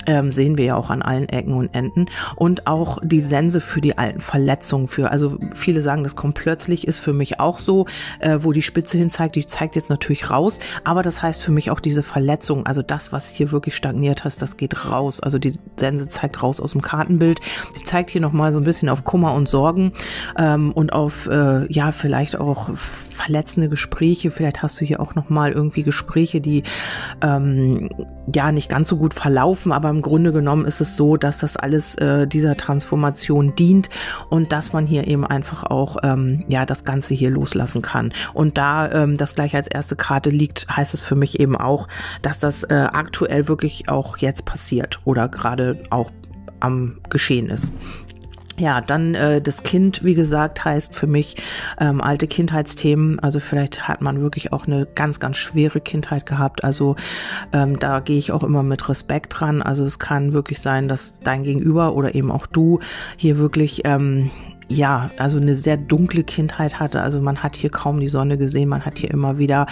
ähm, 0.06 0.33
sehen 0.33 0.59
wir 0.59 0.65
ja 0.65 0.77
auch 0.77 0.91
an 0.91 1.03
allen 1.03 1.29
Ecken 1.29 1.55
und 1.55 1.75
Enden. 1.75 2.06
Und 2.37 2.67
auch 2.67 2.99
die 3.03 3.21
Sense 3.21 3.61
für 3.61 3.81
die 3.81 3.99
alten 3.99 4.21
Verletzungen 4.21 4.89
für, 4.89 5.11
also 5.11 5.39
viele 5.55 5.81
sagen, 5.81 6.03
das 6.03 6.17
kommt 6.17 6.35
plötzlich, 6.35 6.87
ist 6.87 6.99
für 6.99 7.12
mich 7.12 7.41
auch 7.41 7.59
so, 7.59 7.87
äh, 8.21 8.39
wo 8.41 8.53
die 8.53 8.62
Spitze 8.62 8.99
hin 8.99 9.11
zeigt, 9.11 9.37
die 9.37 9.47
zeigt 9.47 9.77
jetzt 9.77 9.91
natürlich 9.91 10.31
raus, 10.31 10.59
aber 10.85 11.03
das 11.03 11.23
heißt 11.23 11.43
für 11.43 11.53
mich 11.53 11.71
auch 11.71 11.81
diese 11.81 12.03
Verletzung, 12.03 12.67
also 12.67 12.83
das, 12.83 13.12
was 13.12 13.29
hier 13.29 13.53
wirklich 13.53 13.77
stagniert 13.77 14.25
hast, 14.25 14.43
das 14.43 14.56
geht 14.56 14.87
raus. 14.87 15.21
Also 15.21 15.39
die 15.39 15.53
Sense 15.77 16.09
zeigt 16.09 16.43
raus 16.43 16.61
aus 16.61 16.73
dem 16.73 16.83
Kartenbild. 16.83 17.41
Sie 17.73 17.85
zeigt 17.85 18.11
hier 18.11 18.21
nochmal 18.21 18.53
so 18.53 18.59
ein 18.59 18.65
bisschen 18.65 18.89
auf 18.89 19.05
Kummer 19.05 19.35
und 19.35 19.49
Sorgen 19.49 19.93
ähm, 20.37 20.73
und 20.73 20.93
auf, 20.93 21.26
äh, 21.28 21.73
ja, 21.73 21.93
vielleicht 21.93 22.38
auch 22.38 22.71
verletzende 22.75 23.69
Gespräche. 23.69 24.31
Vielleicht 24.31 24.62
hast 24.62 24.81
du 24.81 24.85
hier 24.85 25.00
auch 25.00 25.14
nochmal 25.14 25.52
irgendwie 25.52 25.83
Gespräche, 25.83 26.40
die 26.40 26.64
ähm, 27.23 27.88
ja 28.33 28.52
nicht 28.52 28.69
ganz 28.69 28.88
so 28.88 28.97
gut 28.97 29.14
verlaufen, 29.14 29.73
aber 29.73 29.94
im 29.95 30.03
Grunde 30.03 30.33
genommen 30.33 30.67
ist 30.67 30.81
es 30.81 30.97
so, 30.97 31.17
dass 31.17 31.39
das 31.39 31.57
alles 31.57 31.95
äh, 31.97 32.27
dieser 32.27 32.57
Transformation 32.57 33.55
dient 33.55 33.91
und 34.29 34.53
dass 34.53 34.73
man 34.73 34.87
hier 34.87 35.07
eben 35.07 35.25
einfach 35.25 35.63
auch 35.65 35.97
ähm, 36.03 36.45
ja 36.49 36.67
das 36.67 36.85
Ganze 36.85 37.15
hier 37.15 37.31
loslassen 37.31 37.81
kann. 37.81 38.13
Und 38.33 38.59
da 38.59 38.91
ähm, 38.91 39.17
das 39.17 39.37
gleich 39.37 39.55
als 39.55 39.69
erste 39.69 39.97
Karte 39.97 40.31
liegt, 40.31 40.67
heißt 40.69 40.95
es 40.95 41.03
für 41.03 41.15
mich 41.15 41.39
eben 41.39 41.57
auch, 41.57 41.87
dass 42.23 42.39
das 42.41 42.65
äh, 42.65 42.75
aktuell 42.75 43.47
wirklich 43.49 43.89
auch 43.89 44.19
jetzt 44.19 44.45
passiert 44.45 44.99
oder 45.05 45.29
gerade 45.29 45.79
auch 45.91 46.11
am 46.61 46.99
Geschehen 47.11 47.51
ist. 47.51 47.73
Ja, 48.56 48.80
dann 48.80 49.14
äh, 49.16 49.40
das 49.40 49.64
Kind, 49.64 50.04
wie 50.04 50.14
gesagt, 50.14 50.64
heißt 50.64 50.94
für 50.94 51.08
mich 51.08 51.37
ähm, 51.80 52.00
alte 52.00 52.28
Kindheitsthemen. 52.28 53.18
Also 53.18 53.40
vielleicht 53.40 53.88
hat 53.88 54.00
man 54.00 54.20
wirklich 54.20 54.52
auch 54.52 54.66
eine 54.66 54.87
ganz, 54.87 55.18
ganz 55.18 55.38
schwere 55.38 55.80
Kindheit 55.80 56.25
gehabt. 56.25 56.62
Also 56.62 56.94
ähm, 57.52 57.78
da 57.80 57.99
gehe 57.99 58.18
ich 58.18 58.30
auch 58.30 58.44
immer 58.44 58.62
mit 58.62 58.88
Respekt 58.88 59.40
dran. 59.40 59.61
Also 59.61 59.84
es 59.84 59.99
kann 59.99 60.32
wirklich 60.32 60.61
sein, 60.61 60.87
dass 60.87 61.18
dein 61.20 61.42
Gegenüber 61.42 61.94
oder 61.94 62.14
eben 62.14 62.30
auch 62.30 62.46
du 62.46 62.78
hier 63.16 63.38
wirklich 63.38 63.82
ähm, 63.84 64.30
ja, 64.75 65.07
also 65.19 65.37
eine 65.37 65.54
sehr 65.54 65.76
dunkle 65.76 66.25
Kindheit 66.25 66.81
hatte. 66.81 67.00
Also 67.00 67.21
man 67.21 67.43
hat 67.43 67.57
hier 67.57 67.71
kaum 67.71 68.00
die 68.00 68.09
Sonne 68.09 68.37
gesehen, 68.37 68.69
man 68.69 68.85
hat 68.85 68.99
hier 68.99 69.11
immer 69.11 69.38
wieder 69.38 69.66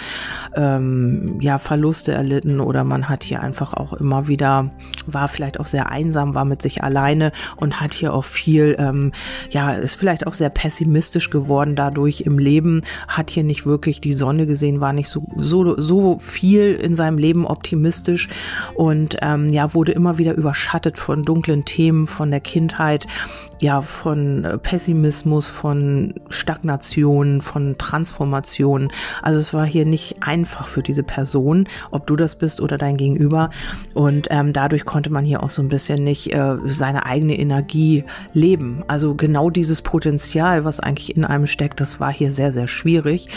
ähm, 0.55 1.37
ja 1.41 1.59
Verluste 1.59 2.13
erlitten 2.13 2.59
oder 2.59 2.83
man 2.83 3.09
hat 3.09 3.23
hier 3.23 3.41
einfach 3.41 3.73
auch 3.73 3.93
immer 3.93 4.27
wieder 4.27 4.71
war 5.05 5.27
vielleicht 5.27 5.59
auch 5.59 5.65
sehr 5.65 5.89
einsam, 5.89 6.33
war 6.33 6.45
mit 6.45 6.61
sich 6.61 6.83
alleine 6.83 7.31
und 7.57 7.81
hat 7.81 7.93
hier 7.93 8.13
auch 8.13 8.23
viel 8.23 8.75
ähm, 8.79 9.11
ja 9.49 9.73
ist 9.73 9.95
vielleicht 9.95 10.25
auch 10.25 10.33
sehr 10.33 10.49
pessimistisch 10.49 11.29
geworden 11.29 11.75
dadurch 11.75 12.21
im 12.21 12.39
Leben, 12.39 12.81
hat 13.07 13.29
hier 13.29 13.43
nicht 13.43 13.65
wirklich 13.65 13.99
die 13.99 14.13
Sonne 14.13 14.45
gesehen, 14.45 14.79
war 14.79 14.93
nicht 14.93 15.09
so 15.09 15.27
so 15.35 15.77
so 15.79 16.17
viel 16.19 16.73
in 16.75 16.95
seinem 16.95 17.17
Leben 17.17 17.45
optimistisch 17.45 18.29
und 18.75 19.17
ähm, 19.21 19.49
ja 19.49 19.73
wurde 19.73 19.91
immer 19.91 20.17
wieder 20.17 20.35
überschattet 20.35 20.97
von 20.97 21.23
dunklen 21.23 21.65
Themen 21.65 22.07
von 22.07 22.31
der 22.31 22.39
Kindheit 22.39 23.07
ja, 23.63 23.81
von 23.81 24.45
Pessimismus, 24.61 25.47
von 25.47 26.15
Stagnation, 26.27 27.39
von 27.39 27.77
Transformation. 27.77 28.91
Also 29.21 29.39
es 29.39 29.53
war 29.53 29.65
hier 29.65 29.85
nicht 29.85 30.17
einfach 30.19 30.67
für 30.67 30.83
diese 30.83 31.01
Person, 31.01 31.69
ob 31.89 32.05
du 32.05 32.17
das 32.17 32.35
bist 32.35 32.59
oder 32.59 32.77
dein 32.77 32.97
Gegenüber. 32.97 33.51
Und 33.93 34.27
ähm, 34.31 34.51
dadurch 34.51 34.83
konnte 34.83 35.09
man 35.09 35.23
hier 35.23 35.41
auch 35.43 35.49
so 35.49 35.61
ein 35.61 35.69
bisschen 35.69 36.03
nicht 36.03 36.33
äh, 36.33 36.57
seine 36.65 37.05
eigene 37.05 37.39
Energie 37.39 38.03
leben. 38.33 38.83
Also 38.89 39.15
genau 39.15 39.49
dieses 39.49 39.81
Potenzial, 39.81 40.65
was 40.65 40.81
eigentlich 40.81 41.15
in 41.15 41.23
einem 41.23 41.47
steckt, 41.47 41.79
das 41.79 42.01
war 42.01 42.11
hier 42.11 42.33
sehr, 42.33 42.51
sehr 42.51 42.67
schwierig. 42.67 43.29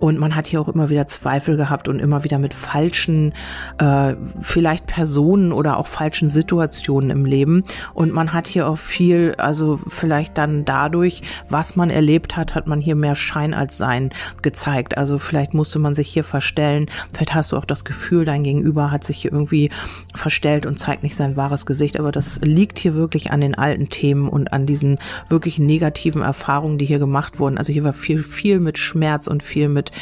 Und 0.00 0.18
man 0.18 0.34
hat 0.34 0.46
hier 0.46 0.60
auch 0.60 0.68
immer 0.68 0.90
wieder 0.90 1.06
Zweifel 1.06 1.56
gehabt 1.56 1.88
und 1.88 2.00
immer 2.00 2.24
wieder 2.24 2.38
mit 2.38 2.54
falschen, 2.54 3.32
äh, 3.78 4.14
vielleicht 4.40 4.86
Personen 4.86 5.52
oder 5.52 5.76
auch 5.76 5.86
falschen 5.86 6.28
Situationen 6.28 7.10
im 7.10 7.24
Leben. 7.24 7.64
Und 7.94 8.12
man 8.12 8.32
hat 8.32 8.46
hier 8.46 8.68
auch 8.68 8.78
viel, 8.78 9.34
also 9.38 9.67
vielleicht 9.76 10.38
dann 10.38 10.64
dadurch, 10.64 11.22
was 11.48 11.76
man 11.76 11.90
erlebt 11.90 12.36
hat, 12.36 12.54
hat 12.54 12.66
man 12.66 12.80
hier 12.80 12.94
mehr 12.94 13.14
Schein 13.14 13.54
als 13.54 13.76
Sein 13.76 14.10
gezeigt. 14.42 14.96
Also 14.96 15.18
vielleicht 15.18 15.54
musste 15.54 15.78
man 15.78 15.94
sich 15.94 16.08
hier 16.08 16.24
verstellen. 16.24 16.86
Vielleicht 17.12 17.34
hast 17.34 17.52
du 17.52 17.56
auch 17.56 17.64
das 17.64 17.84
Gefühl, 17.84 18.24
dein 18.24 18.42
Gegenüber 18.42 18.90
hat 18.90 19.04
sich 19.04 19.18
hier 19.18 19.32
irgendwie 19.32 19.70
verstellt 20.14 20.66
und 20.66 20.78
zeigt 20.78 21.02
nicht 21.02 21.16
sein 21.16 21.36
wahres 21.36 21.66
Gesicht. 21.66 21.98
Aber 21.98 22.12
das 22.12 22.40
liegt 22.42 22.78
hier 22.78 22.94
wirklich 22.94 23.30
an 23.30 23.40
den 23.40 23.54
alten 23.54 23.88
Themen 23.88 24.28
und 24.28 24.52
an 24.52 24.66
diesen 24.66 24.98
wirklich 25.28 25.58
negativen 25.58 26.22
Erfahrungen, 26.22 26.78
die 26.78 26.86
hier 26.86 26.98
gemacht 26.98 27.38
wurden. 27.38 27.58
Also 27.58 27.72
hier 27.72 27.84
war 27.84 27.92
viel, 27.92 28.22
viel 28.22 28.60
mit 28.60 28.78
Schmerz 28.78 29.26
und 29.26 29.42
viel 29.42 29.68
mit 29.68 29.92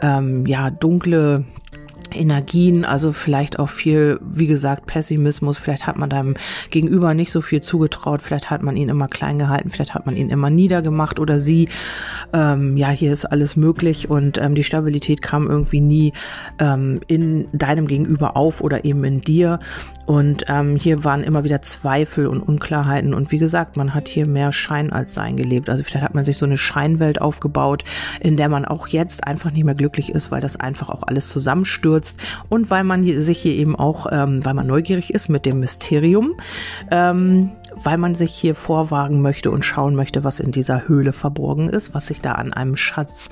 ähm, 0.00 0.46
ja 0.46 0.70
dunkle 0.70 1.44
Energien, 2.14 2.84
also 2.84 3.12
vielleicht 3.12 3.58
auch 3.58 3.68
viel, 3.68 4.18
wie 4.22 4.46
gesagt, 4.46 4.86
Pessimismus, 4.86 5.58
vielleicht 5.58 5.86
hat 5.86 5.96
man 5.96 6.10
deinem 6.10 6.36
Gegenüber 6.70 7.14
nicht 7.14 7.32
so 7.32 7.40
viel 7.40 7.60
zugetraut, 7.60 8.22
vielleicht 8.22 8.50
hat 8.50 8.62
man 8.62 8.76
ihn 8.76 8.88
immer 8.88 9.08
klein 9.08 9.38
gehalten, 9.38 9.70
vielleicht 9.70 9.94
hat 9.94 10.06
man 10.06 10.16
ihn 10.16 10.30
immer 10.30 10.50
niedergemacht 10.50 11.18
oder 11.18 11.40
sie. 11.40 11.68
Ähm, 12.32 12.76
ja, 12.76 12.90
hier 12.90 13.12
ist 13.12 13.24
alles 13.24 13.56
möglich 13.56 14.10
und 14.10 14.38
ähm, 14.38 14.54
die 14.54 14.64
Stabilität 14.64 15.22
kam 15.22 15.48
irgendwie 15.48 15.80
nie 15.80 16.12
ähm, 16.58 17.00
in 17.06 17.48
deinem 17.52 17.86
Gegenüber 17.86 18.36
auf 18.36 18.60
oder 18.60 18.84
eben 18.84 19.04
in 19.04 19.20
dir. 19.20 19.58
Und 20.06 20.44
ähm, 20.48 20.76
hier 20.76 21.04
waren 21.04 21.22
immer 21.22 21.44
wieder 21.44 21.62
Zweifel 21.62 22.26
und 22.26 22.40
Unklarheiten. 22.40 23.14
Und 23.14 23.30
wie 23.30 23.38
gesagt, 23.38 23.76
man 23.76 23.94
hat 23.94 24.08
hier 24.08 24.26
mehr 24.26 24.52
Schein 24.52 24.92
als 24.92 25.14
Sein 25.14 25.36
gelebt. 25.36 25.70
Also 25.70 25.84
vielleicht 25.84 26.04
hat 26.04 26.14
man 26.14 26.24
sich 26.24 26.38
so 26.38 26.44
eine 26.44 26.56
Scheinwelt 26.56 27.20
aufgebaut, 27.20 27.84
in 28.20 28.36
der 28.36 28.48
man 28.48 28.64
auch 28.64 28.88
jetzt 28.88 29.26
einfach 29.26 29.52
nicht 29.52 29.64
mehr 29.64 29.74
glücklich 29.74 30.10
ist, 30.10 30.30
weil 30.30 30.40
das 30.40 30.56
einfach 30.56 30.88
auch 30.88 31.04
alles 31.04 31.28
zusammenstürzt 31.28 32.01
benutzt 32.02 32.20
und 32.48 32.70
weil 32.70 32.84
man 32.84 33.04
sich 33.20 33.38
hier 33.40 33.54
eben 33.54 33.76
auch, 33.76 34.06
ähm, 34.10 34.44
weil 34.44 34.54
man 34.54 34.66
neugierig 34.66 35.14
ist 35.14 35.28
mit 35.28 35.46
dem 35.46 35.60
Mysterium, 35.60 36.34
ähm, 36.90 37.50
weil 37.82 37.96
man 37.96 38.14
sich 38.14 38.34
hier 38.34 38.54
vorwagen 38.54 39.22
möchte 39.22 39.50
und 39.50 39.64
schauen 39.64 39.94
möchte, 39.94 40.24
was 40.24 40.40
in 40.40 40.52
dieser 40.52 40.88
Höhle 40.88 41.12
verborgen 41.12 41.68
ist, 41.68 41.94
was 41.94 42.08
sich 42.08 42.20
da 42.20 42.32
an 42.32 42.52
einem 42.52 42.76
Schatz 42.76 43.30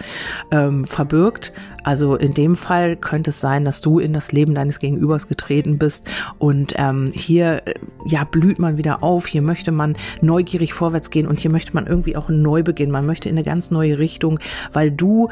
ähm, 0.51 0.87
verbirgt. 0.87 1.53
Also 1.85 2.17
in 2.17 2.35
dem 2.35 2.57
Fall 2.57 2.97
könnte 2.97 3.31
es 3.31 3.41
sein, 3.41 3.65
dass 3.65 3.81
du 3.81 3.99
in 3.99 4.13
das 4.13 4.33
Leben 4.33 4.55
deines 4.55 4.79
Gegenübers 4.79 5.29
getreten 5.29 5.79
bist 5.79 6.09
und 6.39 6.75
ähm, 6.77 7.11
hier 7.15 7.63
äh, 7.67 7.75
ja 8.07 8.25
blüht 8.25 8.59
man 8.59 8.77
wieder 8.77 9.03
auf. 9.03 9.27
Hier 9.27 9.43
möchte 9.43 9.73
man 9.73 9.97
neugierig 10.21 10.73
vorwärts 10.73 11.11
gehen 11.11 11.27
und 11.27 11.39
hier 11.39 11.51
möchte 11.51 11.75
man 11.75 11.87
irgendwie 11.87 12.17
auch 12.17 12.29
einen 12.29 12.43
Neubeginn. 12.43 12.91
Man 12.91 13.07
möchte 13.07 13.29
in 13.29 13.37
eine 13.37 13.45
ganz 13.45 13.71
neue 13.71 13.99
Richtung, 13.99 14.39
weil 14.73 14.91
du 14.91 15.29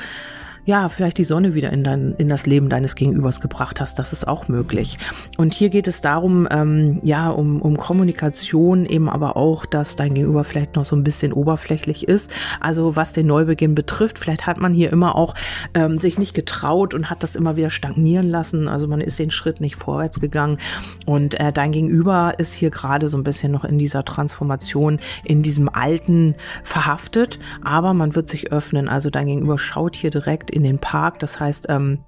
ja, 0.68 0.90
vielleicht 0.90 1.16
die 1.16 1.24
Sonne 1.24 1.54
wieder 1.54 1.72
in, 1.72 1.82
dein, 1.82 2.14
in 2.18 2.28
das 2.28 2.44
Leben 2.44 2.68
deines 2.68 2.94
Gegenübers 2.94 3.40
gebracht 3.40 3.80
hast. 3.80 3.98
Das 3.98 4.12
ist 4.12 4.28
auch 4.28 4.48
möglich. 4.48 4.98
Und 5.38 5.54
hier 5.54 5.70
geht 5.70 5.88
es 5.88 6.02
darum, 6.02 6.46
ähm, 6.50 7.00
ja, 7.02 7.30
um, 7.30 7.62
um 7.62 7.78
Kommunikation, 7.78 8.84
eben 8.84 9.08
aber 9.08 9.38
auch, 9.38 9.64
dass 9.64 9.96
dein 9.96 10.12
Gegenüber 10.12 10.44
vielleicht 10.44 10.76
noch 10.76 10.84
so 10.84 10.94
ein 10.94 11.04
bisschen 11.04 11.32
oberflächlich 11.32 12.06
ist. 12.06 12.30
Also 12.60 12.96
was 12.96 13.14
den 13.14 13.26
Neubeginn 13.28 13.74
betrifft, 13.74 14.18
vielleicht 14.18 14.46
hat 14.46 14.58
man 14.58 14.74
hier 14.74 14.92
immer 14.92 15.16
auch 15.16 15.34
ähm, 15.72 15.96
sich 15.96 16.18
nicht 16.18 16.34
getraut 16.34 16.92
und 16.92 17.08
hat 17.08 17.22
das 17.22 17.34
immer 17.34 17.56
wieder 17.56 17.70
stagnieren 17.70 18.28
lassen. 18.28 18.68
Also 18.68 18.86
man 18.88 19.00
ist 19.00 19.18
den 19.18 19.30
Schritt 19.30 19.62
nicht 19.62 19.76
vorwärts 19.76 20.20
gegangen. 20.20 20.58
Und 21.06 21.40
äh, 21.40 21.50
dein 21.50 21.72
Gegenüber 21.72 22.34
ist 22.36 22.52
hier 22.52 22.68
gerade 22.68 23.08
so 23.08 23.16
ein 23.16 23.24
bisschen 23.24 23.52
noch 23.52 23.64
in 23.64 23.78
dieser 23.78 24.04
Transformation, 24.04 24.98
in 25.24 25.42
diesem 25.42 25.70
Alten 25.70 26.34
verhaftet. 26.62 27.38
Aber 27.64 27.94
man 27.94 28.14
wird 28.14 28.28
sich 28.28 28.52
öffnen. 28.52 28.90
Also 28.90 29.08
dein 29.08 29.28
Gegenüber 29.28 29.56
schaut 29.56 29.96
hier 29.96 30.10
direkt 30.10 30.57
in 30.58 30.64
den 30.64 30.78
Park. 30.78 31.20
Das 31.20 31.40
heißt, 31.40 31.66
ähm, 31.70 32.00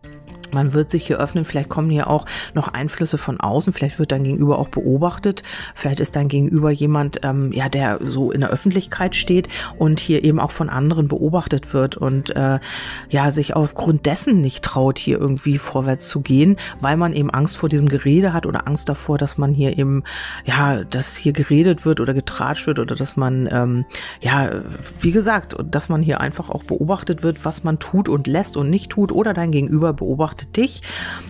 man 0.52 0.72
wird 0.72 0.90
sich 0.90 1.06
hier 1.06 1.18
öffnen, 1.18 1.44
vielleicht 1.44 1.68
kommen 1.68 1.90
hier 1.90 2.08
auch 2.08 2.26
noch 2.54 2.68
Einflüsse 2.68 3.18
von 3.18 3.40
außen, 3.40 3.72
vielleicht 3.72 3.98
wird 3.98 4.12
dein 4.12 4.24
Gegenüber 4.24 4.58
auch 4.58 4.68
beobachtet, 4.68 5.42
vielleicht 5.74 6.00
ist 6.00 6.16
dein 6.16 6.28
Gegenüber 6.28 6.70
jemand, 6.70 7.20
ähm, 7.22 7.52
ja, 7.52 7.68
der 7.68 7.98
so 8.02 8.30
in 8.30 8.40
der 8.40 8.50
Öffentlichkeit 8.50 9.14
steht 9.14 9.48
und 9.78 10.00
hier 10.00 10.24
eben 10.24 10.40
auch 10.40 10.50
von 10.50 10.68
anderen 10.68 11.08
beobachtet 11.08 11.72
wird 11.74 11.96
und 11.96 12.34
äh, 12.36 12.58
ja, 13.08 13.30
sich 13.30 13.54
aufgrund 13.54 14.06
dessen 14.06 14.40
nicht 14.40 14.64
traut, 14.64 14.98
hier 14.98 15.18
irgendwie 15.18 15.58
vorwärts 15.58 16.08
zu 16.08 16.20
gehen, 16.20 16.56
weil 16.80 16.96
man 16.96 17.12
eben 17.12 17.30
Angst 17.30 17.56
vor 17.56 17.68
diesem 17.68 17.88
Gerede 17.88 18.32
hat 18.32 18.46
oder 18.46 18.66
Angst 18.66 18.88
davor, 18.88 19.18
dass 19.18 19.38
man 19.38 19.52
hier 19.52 19.78
eben, 19.78 20.04
ja, 20.44 20.84
dass 20.84 21.16
hier 21.16 21.32
geredet 21.32 21.84
wird 21.84 22.00
oder 22.00 22.14
getratscht 22.14 22.66
wird 22.66 22.78
oder 22.78 22.94
dass 22.94 23.16
man, 23.16 23.48
ähm, 23.50 23.84
ja, 24.20 24.62
wie 25.00 25.10
gesagt, 25.10 25.56
dass 25.64 25.88
man 25.88 26.02
hier 26.02 26.20
einfach 26.20 26.50
auch 26.50 26.64
beobachtet 26.64 27.22
wird, 27.22 27.44
was 27.44 27.64
man 27.64 27.78
tut 27.78 28.08
und 28.08 28.26
lässt 28.26 28.56
und 28.56 28.70
nicht 28.70 28.90
tut 28.90 29.12
oder 29.12 29.34
dein 29.34 29.50
Gegenüber 29.50 29.92
beobachtet 29.92 30.39
beobachtet 30.40 30.56
dich, 30.56 30.82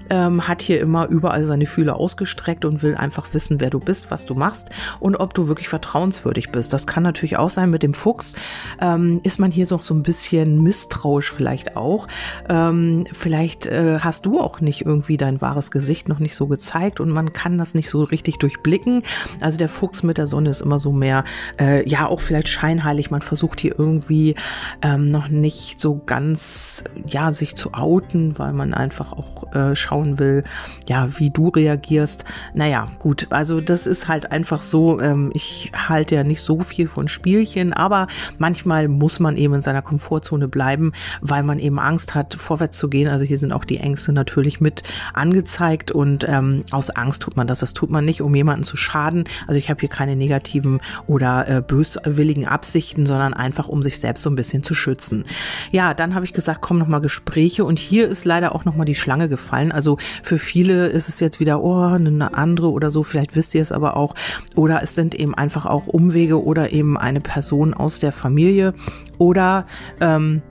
ähm, 0.09 0.49
hat 0.49 0.63
hier 0.63 0.81
immer 0.81 1.09
überall 1.09 1.45
seine 1.45 1.67
Fühler 1.67 1.97
ausgestreckt 1.97 2.65
und 2.65 2.83
will 2.83 2.97
einfach 2.97 3.33
wissen, 3.33 3.61
wer 3.61 3.71
du 3.71 3.79
bist, 3.79 4.11
was 4.11 4.27
du 4.27 4.35
machst 4.35 4.71
und 4.99 5.17
ob 5.17 5.35
du 5.35 5.47
wirklich 5.47 5.69
vertrauenswürdig 5.69 6.51
bist. 6.51 6.73
Das 6.73 6.87
kann 6.87 7.03
natürlich 7.03 7.37
auch 7.37 7.51
sein 7.51 7.71
mit 7.71 7.83
dem 7.83 7.95
Fuchs. 7.95 8.35
Ähm, 8.81 9.21
ist 9.23 9.39
man 9.39 9.51
hier 9.51 9.67
so, 9.67 9.79
so 9.79 9.95
ein 9.95 10.03
bisschen 10.03 10.63
misstrauisch 10.63 11.33
vielleicht 11.33 11.77
auch. 11.77 12.09
Ähm, 12.49 13.07
vielleicht 13.13 13.67
äh, 13.67 14.01
hast 14.01 14.27
du 14.27 14.41
auch 14.41 14.61
nicht 14.61 14.85
irgendwie 14.85 15.17
dein 15.17 15.41
wahres 15.41 15.71
Gesicht 15.71 16.09
noch 16.09 16.19
nicht 16.19 16.35
so 16.35 16.47
gezeigt 16.47 17.01
und 17.01 17.11
man 17.11 17.33
kann 17.33 17.59
das 17.59 17.75
nicht 17.75 17.91
so 17.91 18.03
richtig 18.03 18.39
durchblicken. 18.39 19.03
Also 19.41 19.59
der 19.59 19.69
Fuchs 19.69 20.03
mit 20.03 20.19
der 20.19 20.27
Sonne 20.27 20.51
ist 20.51 20.61
immer 20.61 20.79
so 20.79 20.93
mehr, 20.93 21.25
äh, 21.61 21.89
ja, 21.89 22.07
auch 22.07 22.21
vielleicht 22.21 22.49
scheinheilig. 22.49 23.11
Man 23.11 23.23
versucht 23.23 23.61
hier 23.61 23.79
irgendwie 23.79 24.35
ähm, 24.83 25.07
noch 25.07 25.29
nicht 25.29 25.79
so 25.79 26.01
ganz, 26.05 26.85
ja, 27.07 27.31
sich 27.31 27.57
zu 27.57 27.75
outen, 27.75 28.39
weil 28.39 28.53
man 28.53 28.75
einfach 28.75 29.00
einfach 29.01 29.13
auch 29.13 29.55
äh, 29.55 29.75
schauen 29.75 30.19
will, 30.19 30.45
ja, 30.89 31.19
wie 31.19 31.31
du 31.31 31.49
reagierst. 31.49 32.25
Naja, 32.55 32.87
gut, 32.99 33.27
also 33.31 33.61
das 33.61 33.87
ist 33.87 34.09
halt 34.09 34.31
einfach 34.31 34.63
so, 34.63 35.01
ähm, 35.01 35.31
ich 35.35 35.73
halte 35.75 36.15
ja 36.15 36.25
nicht 36.25 36.43
so 36.43 36.61
viel 36.61 36.89
von 36.89 37.09
Spielchen, 37.09 37.73
aber 37.73 38.07
manchmal 38.39 38.89
muss 38.89 39.21
man 39.21 39.37
eben 39.37 39.55
in 39.55 39.63
seiner 39.63 39.83
Komfortzone 39.83 40.49
bleiben, 40.49 40.93
weil 41.21 41.43
man 41.43 41.59
eben 41.59 41.79
Angst 41.79 42.15
hat, 42.15 42.35
vorwärts 42.35 42.77
zu 42.77 42.89
gehen. 42.89 43.09
Also 43.09 43.25
hier 43.25 43.39
sind 43.39 43.53
auch 43.53 43.65
die 43.65 43.79
Ängste 43.79 44.13
natürlich 44.13 44.61
mit 44.61 44.83
angezeigt 45.15 45.91
und 45.91 46.27
ähm, 46.29 46.65
aus 46.71 46.91
Angst 46.91 47.23
tut 47.23 47.37
man 47.37 47.47
das. 47.47 47.61
Das 47.61 47.75
tut 47.75 47.91
man 47.91 48.05
nicht, 48.05 48.21
um 48.21 48.35
jemanden 48.35 48.65
zu 48.65 48.77
schaden. 48.77 49.25
Also 49.47 49.59
ich 49.59 49.71
habe 49.71 49.81
hier 49.81 49.89
keine 49.89 50.17
negativen 50.17 50.81
oder 51.07 51.49
äh, 51.49 51.63
böswilligen 51.63 52.47
Absichten, 52.47 53.07
sondern 53.07 53.35
einfach, 53.35 53.69
um 53.69 53.83
sich 53.83 53.99
selbst 53.99 54.23
so 54.23 54.31
ein 54.31 54.37
bisschen 54.37 54.63
zu 54.63 54.75
schützen. 54.75 55.25
Ja, 55.71 55.95
dann 55.95 56.15
habe 56.15 56.25
ich 56.25 56.33
gesagt, 56.33 56.61
kommen 56.61 56.81
nochmal 56.81 57.01
Gespräche 57.01 57.65
und 57.65 57.79
hier 57.79 58.09
ist 58.09 58.25
leider 58.25 58.55
auch 58.55 58.65
nochmal 58.65 58.87
die 58.87 58.90
Schlange 58.95 59.29
gefallen. 59.29 59.73
Also 59.73 59.99
für 60.23 60.39
viele 60.39 60.89
ist 60.89 61.09
es 61.09 61.21
jetzt 61.21 61.41
wieder, 61.41 61.63
oh, 61.63 61.83
eine 61.83 62.35
andere 62.35 62.71
oder 62.71 62.91
so, 62.91 63.03
vielleicht 63.03 63.37
wisst 63.37 63.55
ihr 63.55 63.63
es 63.63 63.73
aber 63.73 63.97
auch. 63.97 64.15
Oder 64.55 64.83
es 64.83 64.95
sind 64.95 65.15
eben 65.15 65.35
einfach 65.35 65.67
auch 65.67 65.87
Umwege 65.87 66.43
oder 66.43 66.73
eben 66.73 66.97
eine 66.97 67.21
Person 67.21 67.75
aus 67.75 67.99
der 67.99 68.13
Familie 68.13 68.75
oder 69.19 69.67
ähm, 70.01 70.43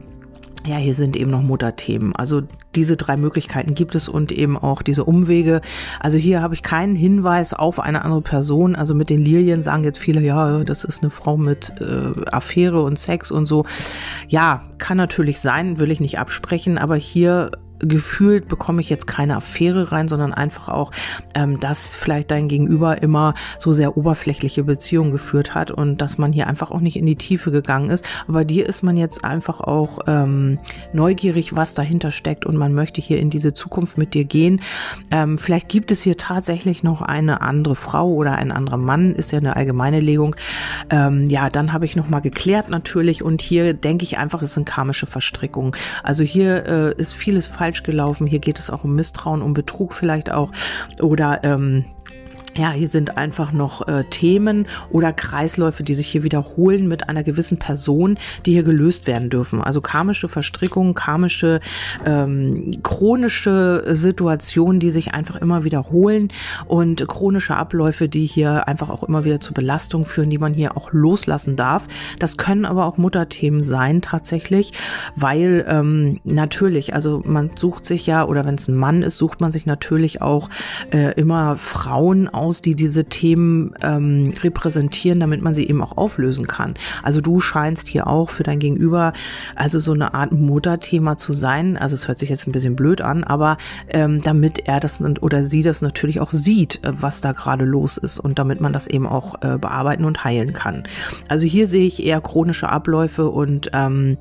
ja, 0.65 0.75
hier 0.75 0.93
sind 0.93 1.15
eben 1.15 1.31
noch 1.31 1.41
Mutterthemen. 1.41 2.15
Also 2.15 2.41
diese 2.75 2.98
drei 2.98 3.15
Möglichkeiten 3.15 3.75
gibt 3.75 3.96
es 3.96 4.10
und 4.10 4.31
eben 4.31 4.58
auch 4.58 4.81
diese 4.81 5.05
Umwege. 5.05 5.62
Also 6.00 6.17
hier 6.17 6.41
habe 6.41 6.53
ich 6.53 6.63
keinen 6.63 6.96
Hinweis 6.96 7.53
auf 7.53 7.79
eine 7.79 8.03
andere 8.03 8.22
Person. 8.22 8.75
Also 8.75 8.93
mit 8.93 9.10
den 9.10 9.19
Lilien 9.19 9.63
sagen 9.63 9.86
jetzt 9.86 9.98
viele, 9.98 10.22
ja, 10.22 10.63
das 10.63 10.84
ist 10.84 11.01
eine 11.01 11.12
Frau 11.12 11.38
mit 11.38 11.74
äh, 11.79 12.29
Affäre 12.29 12.81
und 12.81 13.00
Sex 13.00 13.31
und 13.31 13.46
so. 13.46 13.65
Ja, 14.27 14.63
kann 14.77 14.98
natürlich 14.98 15.39
sein, 15.39 15.79
will 15.79 15.91
ich 15.91 16.01
nicht 16.01 16.19
absprechen, 16.19 16.77
aber 16.77 16.98
hier 16.98 17.51
gefühlt 17.79 18.48
bekomme 18.48 18.81
ich 18.81 18.89
jetzt 18.89 19.07
keine 19.07 19.36
Affäre 19.36 19.91
rein, 19.91 20.07
sondern 20.07 20.33
einfach 20.33 20.69
auch, 20.69 20.91
ähm, 21.33 21.59
dass 21.59 21.95
vielleicht 21.95 22.31
dein 22.31 22.48
Gegenüber 22.48 23.01
immer 23.01 23.33
so 23.57 23.74
sehr 23.74 23.98
oberflächliche 23.98 24.63
Beziehungen 24.63 25.12
geführt 25.12 25.55
hat 25.55 25.71
und 25.71 26.01
dass 26.01 26.17
man 26.17 26.33
hier 26.33 26.48
einfach 26.48 26.71
auch 26.71 26.79
nicht 26.79 26.98
in 26.98 27.05
die 27.05 27.15
Tiefe 27.15 27.51
gegangen 27.51 27.89
ist. 27.89 28.05
Aber 28.27 28.45
dir 28.45 28.67
ist 28.67 28.83
man 28.83 28.98
jetzt 28.98 29.24
einfach 29.24 29.62
auch 29.62 30.00
ähm, 30.07 30.57
neugierig, 30.93 31.55
was 31.55 31.74
dahinter 31.74 32.12
steckt 32.12 32.45
und 32.45 32.57
man 32.57 32.74
möchte 32.74 33.01
hier 33.01 33.19
in 33.19 33.29
diese 33.29 33.53
Zukunft 33.53 33.98
mit 33.98 34.13
dir 34.13 34.25
gehen. 34.25 34.62
Ähm, 35.12 35.38
vielleicht 35.38 35.69
gibt 35.69 35.91
es 35.91 36.01
hier 36.01 36.17
tatsächlich 36.17 36.83
noch 36.83 37.01
eine 37.01 37.41
andere 37.41 37.75
Frau 37.75 38.12
oder 38.13 38.36
ein 38.36 38.51
anderer 38.51 38.77
Mann, 38.77 39.15
ist 39.15 39.31
ja 39.31 39.39
eine 39.39 39.55
allgemeine 39.55 40.00
Legung. 40.00 40.36
Ähm, 40.89 41.29
ja, 41.29 41.50
dann 41.50 41.74
habe 41.74 41.86
ich 41.86 41.95
nochmal 41.95 42.21
geklärt 42.21 42.69
natürlich 42.69 43.24
und 43.24 43.41
hier 43.41 43.74
denke 43.74 44.03
ich 44.03 44.17
einfach, 44.17 44.41
es 44.41 44.53
sind 44.53 44.65
karmische 44.65 45.05
Verstrickungen. 45.05 45.71
Also 46.03 46.24
hier 46.24 46.65
äh, 46.65 46.93
ist 47.00 47.13
vieles 47.13 47.48
falsch 47.48 47.68
falsch 47.69 47.83
gelaufen. 47.83 48.25
Hier 48.25 48.39
geht 48.39 48.57
es 48.57 48.69
auch 48.69 48.83
um 48.83 48.95
Misstrauen, 48.95 49.43
um 49.43 49.53
Betrug 49.53 49.93
vielleicht 49.93 50.31
auch 50.31 50.51
oder 51.01 51.41
ähm, 51.43 51.85
ja, 52.55 52.71
hier 52.71 52.87
sind 52.87 53.17
einfach 53.17 53.51
noch 53.51 53.87
äh, 53.87 54.03
Themen 54.09 54.67
oder 54.89 55.13
Kreisläufe, 55.13 55.83
die 55.83 55.95
sich 55.95 56.07
hier 56.07 56.23
wiederholen 56.23 56.87
mit 56.87 57.07
einer 57.07 57.23
gewissen 57.23 57.59
Person, 57.59 58.17
die 58.45 58.53
hier 58.53 58.63
gelöst 58.63 59.07
werden 59.07 59.29
dürfen. 59.29 59.61
Also 59.61 59.81
karmische 59.81 60.27
Verstrickungen, 60.27 60.93
karmische, 60.93 61.59
ähm, 62.05 62.79
chronische 62.83 63.83
Situationen, 63.91 64.79
die 64.79 64.91
sich 64.91 65.13
einfach 65.13 65.35
immer 65.35 65.63
wiederholen 65.63 66.29
und 66.65 67.07
chronische 67.07 67.55
Abläufe, 67.55 68.09
die 68.09 68.25
hier 68.25 68.67
einfach 68.67 68.89
auch 68.89 69.03
immer 69.03 69.25
wieder 69.25 69.39
zur 69.39 69.53
Belastung 69.53 70.05
führen, 70.05 70.29
die 70.29 70.37
man 70.37 70.53
hier 70.53 70.75
auch 70.75 70.91
loslassen 70.91 71.55
darf. 71.55 71.87
Das 72.17 72.37
können 72.37 72.65
aber 72.65 72.85
auch 72.85 72.97
Mutterthemen 72.97 73.63
sein 73.63 74.01
tatsächlich, 74.01 74.73
weil 75.15 75.65
ähm, 75.67 76.19
natürlich, 76.23 76.93
also 76.93 77.21
man 77.25 77.51
sucht 77.55 77.85
sich 77.85 78.05
ja, 78.05 78.25
oder 78.25 78.43
wenn 78.45 78.55
es 78.55 78.67
ein 78.67 78.75
Mann 78.75 79.03
ist, 79.03 79.17
sucht 79.17 79.39
man 79.39 79.51
sich 79.51 79.65
natürlich 79.65 80.21
auch 80.21 80.49
äh, 80.91 81.13
immer 81.13 81.57
Frauen 81.57 82.27
aus, 82.39 82.62
die 82.62 82.75
diese 82.75 83.05
Themen 83.05 83.74
ähm, 83.81 84.34
repräsentieren, 84.41 85.19
damit 85.19 85.41
man 85.41 85.53
sie 85.53 85.67
eben 85.67 85.81
auch 85.81 85.98
auflösen 85.98 86.48
kann. 86.48 86.74
Also 87.03 87.22
du 87.22 87.39
scheinst 87.39 87.88
hier 87.88 88.08
auch 88.08 88.29
für 88.29 88.43
dein 88.43 88.60
Gegenüber 88.60 89.13
also 89.55 89.79
so 89.79 89.93
eine 89.93 90.13
Art 90.13 90.31
Mutterthema 90.31 91.17
zu 91.17 91.34
sein. 91.34 91.77
Also 91.77 91.96
es 91.96 92.08
hört 92.08 92.19
sich 92.19 92.29
jetzt 92.29 92.48
ein 92.48 92.51
bisschen 92.51 92.75
blöd 92.75 93.01
an, 93.01 93.24
aber 93.24 93.58
ähm, 93.89 94.24
damit 94.24 94.67
er 94.67 94.79
das 94.79 95.01
oder 95.22 95.43
sie 95.43 95.62
das 95.62 95.81
natürlich 95.81 96.19
auch 96.19 96.31
sieht, 96.31 96.84
äh, 96.84 96.91
was 96.93 97.22
da 97.22 97.34
gerade 97.34 97.65
los 97.65 97.98
ist 97.98 98.19
und 98.19 98.39
damit 98.39 98.62
man 98.62 98.74
das 98.74 98.88
eben 98.88 99.08
auch 99.08 99.36
äh, 99.41 99.58
bearbeiten 99.58 100.05
und 100.05 100.24
heilen 100.24 100.53
kann. 100.53 100.84
Also 101.27 101.46
hier 101.46 101.67
sehe 101.67 101.86
ich 101.86 102.03
eher 102.03 102.22
chronische 102.22 102.69
Abläufe 102.69 103.29
und 103.29 103.69
ähm, 103.74 104.17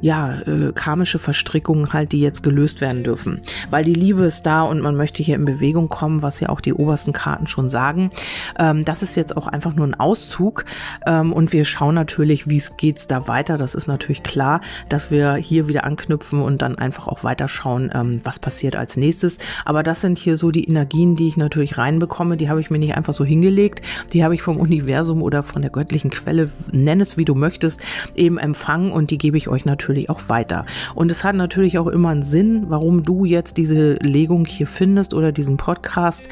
ja, 0.00 0.40
äh, 0.40 0.72
karmische 0.74 1.18
Verstrickungen 1.18 1.92
halt, 1.92 2.12
die 2.12 2.20
jetzt 2.20 2.42
gelöst 2.42 2.80
werden 2.80 3.02
dürfen. 3.02 3.40
Weil 3.70 3.84
die 3.84 3.94
Liebe 3.94 4.24
ist 4.24 4.44
da 4.44 4.62
und 4.62 4.80
man 4.80 4.96
möchte 4.96 5.22
hier 5.22 5.36
in 5.36 5.44
Bewegung 5.44 5.88
kommen, 5.88 6.22
was 6.22 6.40
ja 6.40 6.48
auch 6.48 6.60
die 6.60 6.74
obersten 6.74 7.12
Karten 7.12 7.46
schon 7.46 7.68
sagen. 7.68 8.10
Ähm, 8.58 8.84
das 8.84 9.02
ist 9.02 9.16
jetzt 9.16 9.36
auch 9.36 9.46
einfach 9.46 9.74
nur 9.74 9.86
ein 9.86 9.94
Auszug 9.94 10.64
ähm, 11.06 11.32
und 11.32 11.52
wir 11.52 11.64
schauen 11.64 11.94
natürlich, 11.94 12.48
wie 12.48 12.56
es 12.56 12.76
geht's 12.76 13.06
da 13.06 13.28
weiter. 13.28 13.58
Das 13.58 13.74
ist 13.74 13.86
natürlich 13.86 14.22
klar, 14.22 14.60
dass 14.88 15.10
wir 15.10 15.34
hier 15.34 15.68
wieder 15.68 15.84
anknüpfen 15.84 16.40
und 16.40 16.62
dann 16.62 16.76
einfach 16.76 17.08
auch 17.08 17.24
weiterschauen, 17.24 17.90
ähm, 17.94 18.20
was 18.24 18.38
passiert 18.38 18.76
als 18.76 18.96
nächstes. 18.96 19.38
Aber 19.64 19.82
das 19.82 20.00
sind 20.00 20.18
hier 20.18 20.36
so 20.36 20.50
die 20.50 20.68
Energien, 20.68 21.16
die 21.16 21.28
ich 21.28 21.36
natürlich 21.36 21.78
reinbekomme. 21.78 22.36
Die 22.36 22.48
habe 22.48 22.60
ich 22.60 22.70
mir 22.70 22.78
nicht 22.78 22.96
einfach 22.96 23.14
so 23.14 23.24
hingelegt. 23.24 23.82
Die 24.12 24.24
habe 24.24 24.34
ich 24.34 24.42
vom 24.42 24.56
Universum 24.64 25.22
oder 25.22 25.42
von 25.42 25.62
der 25.62 25.70
göttlichen 25.70 26.10
Quelle, 26.10 26.50
nenn 26.72 27.00
es 27.00 27.16
wie 27.16 27.24
du 27.24 27.34
möchtest, 27.34 27.80
eben 28.14 28.38
empfangen 28.38 28.92
und 28.92 29.10
die 29.10 29.18
gebe 29.18 29.36
ich 29.36 29.48
euch 29.48 29.64
natürlich 29.64 29.93
natürlich 29.94 30.10
auch 30.10 30.28
weiter. 30.28 30.66
Und 30.94 31.10
es 31.10 31.24
hat 31.24 31.36
natürlich 31.36 31.78
auch 31.78 31.86
immer 31.86 32.10
einen 32.10 32.22
Sinn, 32.22 32.64
warum 32.68 33.04
du 33.04 33.24
jetzt 33.24 33.56
diese 33.56 33.94
Legung 33.94 34.44
hier 34.44 34.66
findest 34.66 35.14
oder 35.14 35.32
diesen 35.32 35.56
Podcast. 35.56 36.28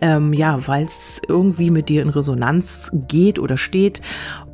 Ähm, 0.00 0.32
ja, 0.32 0.66
weil 0.66 0.84
es 0.84 1.20
irgendwie 1.26 1.70
mit 1.70 1.88
dir 1.88 2.02
in 2.02 2.10
Resonanz 2.10 2.90
geht 3.08 3.38
oder 3.38 3.56
steht 3.56 4.02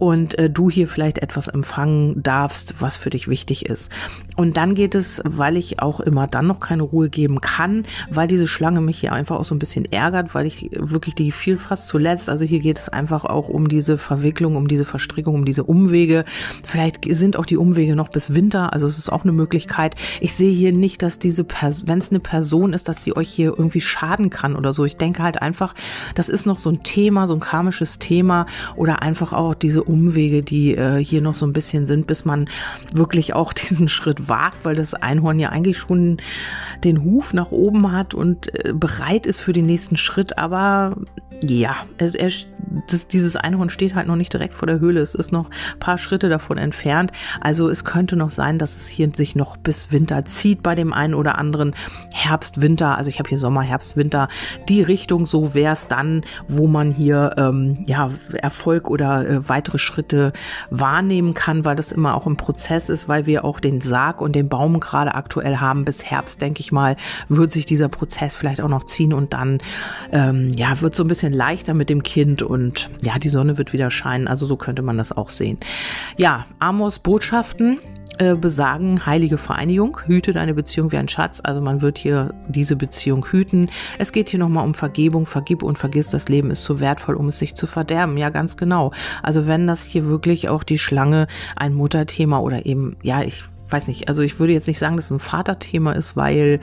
und 0.02 0.36
äh, 0.36 0.50
du 0.50 0.68
hier 0.68 0.88
vielleicht 0.88 1.18
etwas 1.18 1.46
empfangen 1.46 2.20
darfst, 2.24 2.80
was 2.80 2.96
für 2.96 3.10
dich 3.10 3.28
wichtig 3.28 3.66
ist. 3.66 3.92
Und 4.36 4.56
dann 4.56 4.74
geht 4.74 4.96
es, 4.96 5.20
weil 5.24 5.56
ich 5.56 5.80
auch 5.80 6.00
immer 6.00 6.26
dann 6.26 6.48
noch 6.48 6.58
keine 6.58 6.82
Ruhe 6.82 7.08
geben 7.08 7.40
kann, 7.40 7.84
weil 8.10 8.26
diese 8.26 8.48
Schlange 8.48 8.80
mich 8.80 8.98
hier 8.98 9.12
einfach 9.12 9.38
auch 9.38 9.44
so 9.44 9.54
ein 9.54 9.60
bisschen 9.60 9.84
ärgert, 9.92 10.34
weil 10.34 10.46
ich 10.46 10.70
wirklich 10.72 11.14
die 11.14 11.30
fiel 11.30 11.56
fast 11.56 11.86
zuletzt. 11.86 12.28
Also 12.28 12.44
hier 12.44 12.58
geht 12.58 12.80
es 12.80 12.88
einfach 12.88 13.24
auch 13.24 13.48
um 13.48 13.68
diese 13.68 13.96
Verwicklung, 13.96 14.56
um 14.56 14.66
diese 14.66 14.84
Verstrickung, 14.84 15.36
um 15.36 15.44
diese 15.44 15.62
Umwege. 15.62 16.24
Vielleicht 16.64 17.04
sind 17.08 17.36
auch 17.36 17.46
die 17.46 17.56
Umwege 17.56 17.94
noch 17.94 18.08
bis 18.08 18.34
Winter, 18.34 18.41
also 18.50 18.86
es 18.86 18.98
ist 18.98 19.10
auch 19.10 19.22
eine 19.22 19.32
Möglichkeit. 19.32 19.94
Ich 20.20 20.34
sehe 20.34 20.52
hier 20.52 20.72
nicht, 20.72 21.02
dass 21.02 21.18
diese 21.18 21.44
Person, 21.44 21.88
wenn 21.88 21.98
es 21.98 22.10
eine 22.10 22.20
Person 22.20 22.72
ist, 22.72 22.88
dass 22.88 23.02
sie 23.02 23.16
euch 23.16 23.28
hier 23.28 23.54
irgendwie 23.56 23.80
schaden 23.80 24.30
kann 24.30 24.56
oder 24.56 24.72
so. 24.72 24.84
Ich 24.84 24.96
denke 24.96 25.22
halt 25.22 25.40
einfach, 25.40 25.74
das 26.14 26.28
ist 26.28 26.46
noch 26.46 26.58
so 26.58 26.70
ein 26.70 26.82
Thema, 26.82 27.26
so 27.26 27.34
ein 27.34 27.40
karmisches 27.40 27.98
Thema 27.98 28.46
oder 28.76 29.02
einfach 29.02 29.32
auch 29.32 29.54
diese 29.54 29.84
Umwege, 29.84 30.42
die 30.42 30.74
äh, 30.74 31.02
hier 31.02 31.20
noch 31.20 31.34
so 31.34 31.46
ein 31.46 31.52
bisschen 31.52 31.86
sind, 31.86 32.06
bis 32.06 32.24
man 32.24 32.48
wirklich 32.92 33.34
auch 33.34 33.52
diesen 33.52 33.88
Schritt 33.88 34.28
wagt, 34.28 34.64
weil 34.64 34.76
das 34.76 34.94
Einhorn 34.94 35.38
ja 35.38 35.50
eigentlich 35.50 35.78
schon 35.78 36.18
den 36.84 37.04
Huf 37.04 37.32
nach 37.32 37.50
oben 37.50 37.92
hat 37.92 38.14
und 38.14 38.52
äh, 38.64 38.72
bereit 38.72 39.26
ist 39.26 39.40
für 39.40 39.52
den 39.52 39.66
nächsten 39.66 39.96
Schritt. 39.96 40.38
Aber 40.38 40.96
ja, 41.44 41.86
er, 41.98 42.14
er, 42.14 42.30
das, 42.88 43.08
dieses 43.08 43.36
Einhorn 43.36 43.70
steht 43.70 43.94
halt 43.94 44.06
noch 44.06 44.16
nicht 44.16 44.32
direkt 44.32 44.54
vor 44.54 44.66
der 44.66 44.80
Höhle. 44.80 45.00
Es 45.00 45.14
ist 45.14 45.32
noch 45.32 45.50
ein 45.50 45.78
paar 45.78 45.98
Schritte 45.98 46.28
davon 46.28 46.58
entfernt. 46.58 47.12
Also 47.40 47.68
es 47.68 47.84
könnte 47.84 48.16
noch 48.16 48.30
sein, 48.30 48.58
dass 48.58 48.76
es 48.76 48.88
hier 48.88 49.10
sich 49.14 49.34
noch 49.34 49.56
bis 49.56 49.92
Winter 49.92 50.24
zieht 50.24 50.62
bei 50.62 50.74
dem 50.74 50.92
einen 50.92 51.14
oder 51.14 51.38
anderen. 51.38 51.74
Herbst, 52.12 52.60
Winter, 52.60 52.96
also 52.96 53.10
ich 53.10 53.18
habe 53.18 53.28
hier 53.28 53.38
Sommer, 53.38 53.62
Herbst, 53.62 53.96
Winter. 53.96 54.28
Die 54.68 54.82
Richtung, 54.82 55.26
so 55.26 55.54
wäre 55.54 55.72
es 55.72 55.88
dann, 55.88 56.22
wo 56.48 56.66
man 56.66 56.92
hier 56.92 57.34
ähm, 57.36 57.82
ja, 57.86 58.10
Erfolg 58.32 58.88
oder 58.88 59.28
äh, 59.28 59.48
weitere 59.48 59.78
Schritte 59.78 60.32
wahrnehmen 60.70 61.34
kann, 61.34 61.64
weil 61.64 61.76
das 61.76 61.92
immer 61.92 62.14
auch 62.14 62.26
ein 62.26 62.36
Prozess 62.36 62.88
ist, 62.88 63.08
weil 63.08 63.26
wir 63.26 63.44
auch 63.44 63.60
den 63.60 63.80
Sarg 63.80 64.20
und 64.20 64.34
den 64.34 64.48
Baum 64.48 64.80
gerade 64.80 65.14
aktuell 65.14 65.56
haben. 65.56 65.84
Bis 65.84 66.04
Herbst, 66.04 66.40
denke 66.40 66.60
ich 66.60 66.72
mal, 66.72 66.96
wird 67.28 67.52
sich 67.52 67.66
dieser 67.66 67.88
Prozess 67.88 68.34
vielleicht 68.34 68.60
auch 68.60 68.68
noch 68.68 68.84
ziehen 68.84 69.12
und 69.12 69.32
dann 69.32 69.58
ähm, 70.12 70.52
ja, 70.54 70.80
wird 70.80 70.94
so 70.94 71.04
ein 71.04 71.08
bisschen 71.08 71.32
leichter 71.32 71.74
mit 71.74 71.90
dem 71.90 72.02
Kind 72.02 72.42
und 72.42 72.61
ja, 73.02 73.18
die 73.18 73.28
Sonne 73.28 73.58
wird 73.58 73.72
wieder 73.72 73.90
scheinen. 73.90 74.28
Also 74.28 74.46
so 74.46 74.56
könnte 74.56 74.82
man 74.82 74.98
das 74.98 75.12
auch 75.12 75.30
sehen. 75.30 75.58
Ja, 76.16 76.46
Amos 76.58 76.98
Botschaften 76.98 77.78
äh, 78.18 78.34
besagen 78.34 79.06
heilige 79.06 79.38
Vereinigung, 79.38 79.98
hüte 80.04 80.32
deine 80.32 80.54
Beziehung 80.54 80.92
wie 80.92 80.98
ein 80.98 81.08
Schatz. 81.08 81.40
Also 81.42 81.60
man 81.60 81.80
wird 81.80 81.98
hier 81.98 82.34
diese 82.46 82.76
Beziehung 82.76 83.26
hüten. 83.26 83.70
Es 83.98 84.12
geht 84.12 84.28
hier 84.28 84.38
nochmal 84.38 84.64
um 84.64 84.74
Vergebung, 84.74 85.26
vergib 85.26 85.62
und 85.62 85.78
vergiss, 85.78 86.10
das 86.10 86.28
Leben 86.28 86.50
ist 86.50 86.62
zu 86.62 86.78
wertvoll, 86.78 87.14
um 87.14 87.28
es 87.28 87.38
sich 87.38 87.54
zu 87.54 87.66
verderben. 87.66 88.16
Ja, 88.18 88.30
ganz 88.30 88.56
genau. 88.56 88.92
Also 89.22 89.46
wenn 89.46 89.66
das 89.66 89.82
hier 89.82 90.06
wirklich 90.06 90.48
auch 90.48 90.62
die 90.62 90.78
Schlange 90.78 91.26
ein 91.56 91.74
Mutterthema 91.74 92.38
oder 92.38 92.66
eben, 92.66 92.96
ja, 93.02 93.22
ich 93.22 93.44
weiß 93.70 93.88
nicht, 93.88 94.08
also 94.08 94.22
ich 94.22 94.38
würde 94.38 94.52
jetzt 94.52 94.68
nicht 94.68 94.78
sagen, 94.78 94.96
dass 94.96 95.06
es 95.06 95.12
ein 95.12 95.18
Vaterthema 95.18 95.92
ist, 95.92 96.14
weil 96.14 96.60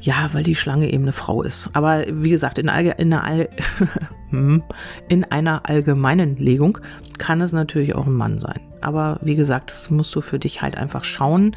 ja, 0.00 0.30
weil 0.32 0.42
die 0.42 0.54
Schlange 0.54 0.90
eben 0.92 1.04
eine 1.04 1.12
Frau 1.12 1.42
ist. 1.42 1.70
Aber 1.72 2.04
wie 2.08 2.30
gesagt, 2.30 2.58
in, 2.58 2.68
in, 2.68 3.12
einer, 3.12 3.46
hm, 4.30 4.62
in 5.08 5.24
einer 5.24 5.68
allgemeinen 5.68 6.36
Legung 6.36 6.78
kann 7.18 7.40
es 7.40 7.52
natürlich 7.52 7.94
auch 7.94 8.06
ein 8.06 8.14
Mann 8.14 8.38
sein. 8.38 8.60
Aber 8.80 9.18
wie 9.22 9.36
gesagt, 9.36 9.70
das 9.70 9.90
musst 9.90 10.14
du 10.14 10.20
für 10.20 10.38
dich 10.38 10.62
halt 10.62 10.76
einfach 10.76 11.04
schauen, 11.04 11.56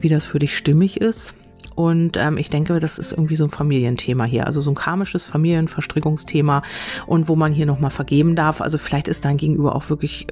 wie 0.00 0.08
das 0.08 0.24
für 0.24 0.38
dich 0.38 0.56
stimmig 0.56 1.00
ist. 1.00 1.34
Und 1.76 2.16
ähm, 2.16 2.38
ich 2.38 2.50
denke, 2.50 2.78
das 2.78 2.98
ist 2.98 3.12
irgendwie 3.12 3.36
so 3.36 3.44
ein 3.44 3.50
Familienthema 3.50 4.24
hier, 4.24 4.46
also 4.46 4.60
so 4.60 4.70
ein 4.70 4.76
karmisches 4.76 5.24
Familienverstrickungsthema 5.24 6.62
und 7.06 7.28
wo 7.28 7.36
man 7.36 7.52
hier 7.52 7.66
nochmal 7.66 7.90
vergeben 7.90 8.36
darf. 8.36 8.60
Also 8.60 8.78
vielleicht 8.78 9.08
ist 9.08 9.24
dein 9.24 9.38
Gegenüber 9.38 9.74
auch 9.74 9.90
wirklich 9.90 10.26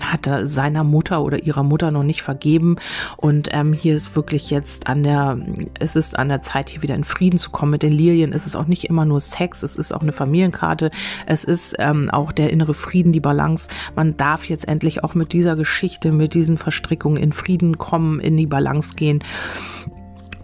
hat 0.00 0.26
er 0.26 0.46
seiner 0.46 0.84
Mutter 0.84 1.22
oder 1.22 1.42
ihrer 1.42 1.62
Mutter 1.62 1.90
noch 1.90 2.02
nicht 2.02 2.22
vergeben. 2.22 2.76
Und 3.16 3.48
ähm, 3.52 3.72
hier 3.72 3.96
ist 3.96 4.16
wirklich 4.16 4.50
jetzt 4.50 4.86
an 4.86 5.02
der, 5.02 5.38
es 5.78 5.96
ist 5.96 6.18
an 6.18 6.28
der 6.28 6.42
Zeit, 6.42 6.68
hier 6.70 6.82
wieder 6.82 6.94
in 6.94 7.04
Frieden 7.04 7.38
zu 7.38 7.50
kommen 7.50 7.72
mit 7.72 7.82
den 7.82 7.92
Lilien. 7.92 8.32
Es 8.32 8.46
ist 8.46 8.56
auch 8.56 8.66
nicht 8.66 8.84
immer 8.84 9.04
nur 9.04 9.20
Sex, 9.20 9.62
es 9.62 9.76
ist 9.76 9.92
auch 9.92 10.02
eine 10.02 10.12
Familienkarte. 10.12 10.90
Es 11.26 11.44
ist 11.44 11.76
ähm, 11.78 12.10
auch 12.10 12.32
der 12.32 12.50
innere 12.50 12.74
Frieden, 12.74 13.12
die 13.12 13.20
Balance. 13.20 13.68
Man 13.94 14.16
darf 14.16 14.48
jetzt 14.48 14.68
endlich 14.68 15.04
auch 15.04 15.14
mit 15.14 15.32
dieser 15.32 15.56
Geschichte, 15.56 16.12
mit 16.12 16.34
diesen 16.34 16.58
Verstrickungen 16.58 17.22
in 17.22 17.32
Frieden 17.32 17.78
kommen, 17.78 18.20
in 18.20 18.36
die 18.36 18.46
Balance 18.46 18.94
gehen. 18.94 19.22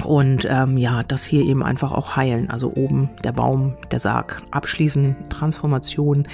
Und 0.03 0.47
ähm, 0.51 0.77
ja, 0.77 1.03
das 1.03 1.25
hier 1.25 1.45
eben 1.45 1.63
einfach 1.63 1.93
auch 1.93 2.17
heilen. 2.17 2.51
Also 2.51 2.73
oben 2.75 3.11
der 3.23 3.33
Baum, 3.33 3.75
der 3.91 4.01
Sarg, 4.01 4.43
abschließen, 4.51 5.17
Transformation. 5.29 6.27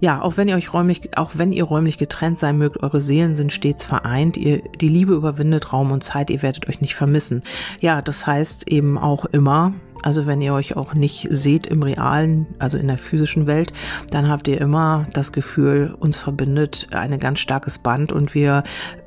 Ja, 0.00 0.20
auch 0.20 0.36
wenn 0.36 0.48
ihr 0.48 0.56
euch 0.56 0.72
räumlich, 0.74 1.16
auch 1.16 1.32
wenn 1.34 1.52
ihr 1.52 1.64
räumlich 1.64 1.98
getrennt 1.98 2.38
sein 2.38 2.58
mögt, 2.58 2.82
eure 2.82 3.00
Seelen 3.00 3.34
sind 3.34 3.52
stets 3.52 3.84
vereint. 3.84 4.36
Ihr, 4.36 4.62
die 4.80 4.88
Liebe 4.88 5.14
überwindet 5.14 5.72
Raum 5.72 5.92
und 5.92 6.04
Zeit, 6.04 6.30
ihr 6.30 6.42
werdet 6.42 6.68
euch 6.68 6.80
nicht 6.80 6.94
vermissen. 6.94 7.42
Ja, 7.80 8.02
das 8.02 8.26
heißt 8.26 8.68
eben 8.68 8.98
auch 8.98 9.24
immer, 9.24 9.72
also 10.02 10.26
wenn 10.26 10.40
ihr 10.40 10.54
euch 10.54 10.76
auch 10.76 10.94
nicht 10.94 11.26
seht 11.30 11.66
im 11.66 11.82
realen, 11.82 12.46
also 12.58 12.78
in 12.78 12.88
der 12.88 12.98
physischen 12.98 13.46
Welt, 13.46 13.72
dann 14.10 14.28
habt 14.28 14.48
ihr 14.48 14.60
immer 14.60 15.06
das 15.12 15.32
Gefühl, 15.32 15.94
uns 15.98 16.16
verbindet 16.16 16.88
ein 16.92 17.18
ganz 17.18 17.40
starkes 17.40 17.78
Band 17.78 18.12
und 18.12 18.34
wir 18.34 18.62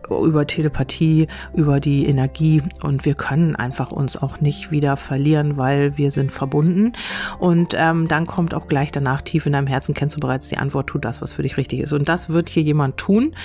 über 0.09 0.47
Telepathie, 0.47 1.27
über 1.53 1.79
die 1.79 2.05
Energie 2.05 2.61
und 2.81 3.05
wir 3.05 3.15
können 3.15 3.55
einfach 3.55 3.91
uns 3.91 4.17
auch 4.17 4.41
nicht 4.41 4.71
wieder 4.71 4.97
verlieren, 4.97 5.57
weil 5.57 5.97
wir 5.97 6.11
sind 6.11 6.31
verbunden. 6.31 6.93
Und 7.39 7.73
ähm, 7.77 8.07
dann 8.07 8.25
kommt 8.25 8.53
auch 8.53 8.67
gleich 8.67 8.91
danach 8.91 9.21
tief 9.21 9.45
in 9.45 9.53
deinem 9.53 9.67
Herzen 9.67 9.93
kennst 9.93 10.15
du 10.15 10.19
bereits 10.19 10.49
die 10.49 10.57
Antwort, 10.57 10.87
tu 10.87 10.97
das, 10.97 11.21
was 11.21 11.31
für 11.31 11.43
dich 11.43 11.57
richtig 11.57 11.79
ist. 11.79 11.93
Und 11.93 12.09
das 12.09 12.29
wird 12.29 12.49
hier 12.49 12.63
jemand 12.63 12.97
tun. 12.97 13.35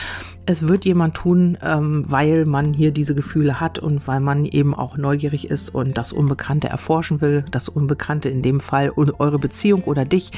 Es 0.47 0.67
wird 0.67 0.85
jemand 0.85 1.15
tun, 1.15 1.59
ähm, 1.63 2.05
weil 2.09 2.47
man 2.47 2.73
hier 2.73 2.91
diese 2.91 3.15
Gefühle 3.15 3.61
hat 3.61 3.79
und 3.79 4.07
weil 4.07 4.21
man 4.21 4.45
eben 4.45 4.75
auch 4.75 4.97
neugierig 4.97 5.51
ist 5.51 5.75
und 5.75 5.99
das 5.99 6.13
Unbekannte 6.13 6.69
erforschen 6.69 7.21
will. 7.21 7.45
Das 7.51 7.69
Unbekannte 7.69 8.29
in 8.29 8.43
dem 8.43 8.61
Fall 8.61 8.93
eure 8.97 9.39
Beziehung 9.39 9.83
oder 9.85 10.05
dich. 10.05 10.31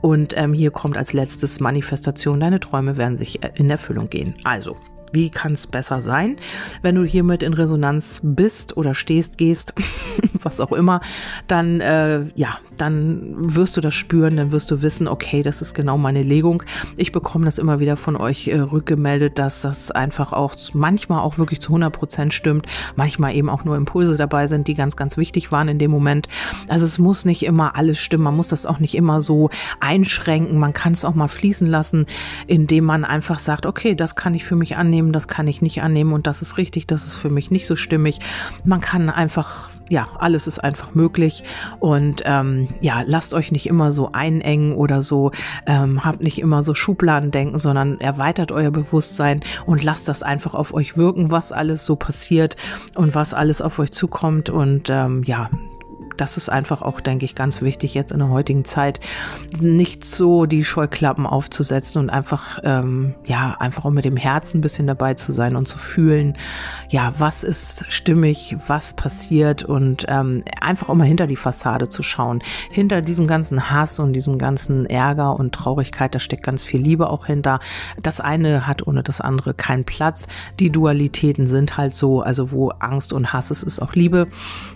Und 0.00 0.36
ähm, 0.36 0.52
hier 0.52 0.70
kommt 0.70 0.96
als 0.96 1.12
letztes 1.12 1.60
Manifestation, 1.60 2.40
deine 2.40 2.60
Träume 2.60 2.96
werden 2.96 3.16
sich 3.16 3.42
äh, 3.42 3.50
in 3.54 3.70
Erfüllung 3.70 4.10
gehen. 4.10 4.34
Also, 4.44 4.76
wie 5.14 5.30
kann 5.30 5.52
es 5.52 5.66
besser 5.66 6.00
sein, 6.00 6.36
wenn 6.82 6.94
du 6.96 7.04
hiermit 7.04 7.42
in 7.42 7.54
Resonanz 7.54 8.20
bist 8.22 8.76
oder 8.76 8.94
stehst, 8.94 9.38
gehst, 9.38 9.72
was 10.44 10.60
auch 10.60 10.72
immer, 10.72 11.00
dann 11.46 11.80
äh, 11.80 12.26
ja, 12.34 12.58
dann 12.76 13.34
wirst 13.54 13.76
du 13.76 13.80
das 13.80 13.94
spüren, 13.94 14.36
dann 14.36 14.52
wirst 14.52 14.70
du 14.70 14.82
wissen, 14.82 15.08
okay, 15.08 15.42
das 15.42 15.62
ist 15.62 15.74
genau 15.74 15.98
meine 15.98 16.22
Legung. 16.22 16.62
Ich 16.96 17.12
bekomme 17.12 17.44
das 17.44 17.58
immer 17.58 17.80
wieder 17.80 17.96
von 17.96 18.16
euch 18.16 18.48
äh, 18.48 18.58
rückgemeldet, 18.58 19.38
dass 19.38 19.62
das 19.62 19.90
einfach 19.90 20.32
auch 20.32 20.54
manchmal 20.72 21.20
auch 21.20 21.38
wirklich 21.38 21.60
zu 21.60 21.70
100 21.70 21.92
Prozent 21.92 22.34
stimmt, 22.34 22.66
manchmal 22.96 23.34
eben 23.34 23.48
auch 23.48 23.64
nur 23.64 23.76
Impulse 23.76 24.16
dabei 24.16 24.46
sind, 24.46 24.68
die 24.68 24.74
ganz, 24.74 24.96
ganz 24.96 25.16
wichtig 25.16 25.52
waren 25.52 25.68
in 25.68 25.78
dem 25.78 25.90
Moment. 25.90 26.28
Also 26.68 26.86
es 26.86 26.98
muss 26.98 27.24
nicht 27.24 27.44
immer 27.44 27.76
alles 27.76 27.98
stimmen, 27.98 28.24
man 28.24 28.36
muss 28.36 28.48
das 28.48 28.66
auch 28.66 28.78
nicht 28.78 28.94
immer 28.94 29.20
so 29.20 29.50
einschränken, 29.80 30.58
man 30.58 30.72
kann 30.72 30.92
es 30.92 31.04
auch 31.04 31.14
mal 31.14 31.28
fließen 31.28 31.66
lassen, 31.66 32.06
indem 32.46 32.84
man 32.84 33.04
einfach 33.04 33.38
sagt, 33.38 33.66
okay, 33.66 33.94
das 33.94 34.16
kann 34.16 34.34
ich 34.34 34.44
für 34.44 34.56
mich 34.56 34.76
annehmen, 34.76 35.12
das 35.12 35.28
kann 35.28 35.48
ich 35.48 35.62
nicht 35.62 35.82
annehmen 35.82 36.12
und 36.12 36.26
das 36.26 36.42
ist 36.42 36.58
richtig, 36.58 36.86
das 36.86 37.06
ist 37.06 37.16
für 37.16 37.30
mich 37.30 37.50
nicht 37.50 37.66
so 37.66 37.76
stimmig. 37.76 38.20
Man 38.64 38.80
kann 38.80 39.10
einfach 39.10 39.70
ja, 39.88 40.08
alles 40.18 40.46
ist 40.46 40.58
einfach 40.58 40.94
möglich. 40.94 41.44
Und 41.78 42.22
ähm, 42.24 42.68
ja, 42.80 43.02
lasst 43.06 43.34
euch 43.34 43.52
nicht 43.52 43.66
immer 43.66 43.92
so 43.92 44.10
einengen 44.12 44.74
oder 44.74 45.02
so, 45.02 45.32
ähm, 45.66 46.04
habt 46.04 46.22
nicht 46.22 46.38
immer 46.38 46.62
so 46.62 46.74
Schubladen 46.74 47.30
denken, 47.30 47.58
sondern 47.58 48.00
erweitert 48.00 48.52
euer 48.52 48.70
Bewusstsein 48.70 49.40
und 49.66 49.82
lasst 49.82 50.08
das 50.08 50.22
einfach 50.22 50.54
auf 50.54 50.72
euch 50.72 50.96
wirken, 50.96 51.30
was 51.30 51.52
alles 51.52 51.84
so 51.84 51.96
passiert 51.96 52.56
und 52.94 53.14
was 53.14 53.34
alles 53.34 53.60
auf 53.60 53.78
euch 53.78 53.92
zukommt. 53.92 54.50
Und 54.50 54.88
ähm, 54.90 55.22
ja, 55.24 55.50
das 56.16 56.36
ist 56.36 56.48
einfach 56.48 56.82
auch, 56.82 57.00
denke 57.00 57.24
ich, 57.24 57.34
ganz 57.34 57.62
wichtig 57.62 57.94
jetzt 57.94 58.12
in 58.12 58.18
der 58.18 58.28
heutigen 58.28 58.64
Zeit, 58.64 59.00
nicht 59.60 60.04
so 60.04 60.46
die 60.46 60.64
Scheuklappen 60.64 61.26
aufzusetzen 61.26 62.00
und 62.00 62.10
einfach, 62.10 62.58
ähm, 62.62 63.14
ja, 63.24 63.56
einfach 63.58 63.84
auch 63.84 63.90
mit 63.90 64.04
dem 64.04 64.16
Herzen 64.16 64.58
ein 64.58 64.60
bisschen 64.60 64.86
dabei 64.86 65.14
zu 65.14 65.32
sein 65.32 65.56
und 65.56 65.66
zu 65.66 65.78
fühlen, 65.78 66.36
ja, 66.88 67.12
was 67.18 67.44
ist 67.44 67.84
stimmig, 67.88 68.56
was 68.66 68.92
passiert 68.92 69.62
und 69.64 70.04
ähm, 70.08 70.44
einfach 70.60 70.88
auch 70.88 70.94
mal 70.94 71.06
hinter 71.06 71.26
die 71.26 71.36
Fassade 71.36 71.88
zu 71.88 72.02
schauen. 72.02 72.42
Hinter 72.70 73.02
diesem 73.02 73.26
ganzen 73.26 73.70
Hass 73.70 73.98
und 73.98 74.12
diesem 74.12 74.38
ganzen 74.38 74.86
Ärger 74.86 75.38
und 75.38 75.54
Traurigkeit, 75.54 76.14
da 76.14 76.18
steckt 76.18 76.42
ganz 76.42 76.64
viel 76.64 76.80
Liebe 76.80 77.10
auch 77.10 77.26
hinter. 77.26 77.60
Das 78.02 78.20
eine 78.20 78.66
hat 78.66 78.86
ohne 78.86 79.02
das 79.02 79.20
andere 79.20 79.54
keinen 79.54 79.84
Platz. 79.84 80.26
Die 80.60 80.70
Dualitäten 80.70 81.46
sind 81.46 81.76
halt 81.76 81.94
so, 81.94 82.20
also 82.20 82.52
wo 82.52 82.70
Angst 82.78 83.12
und 83.12 83.32
Hass 83.32 83.50
ist, 83.50 83.62
ist 83.62 83.80
auch 83.80 83.94
Liebe. 83.94 84.28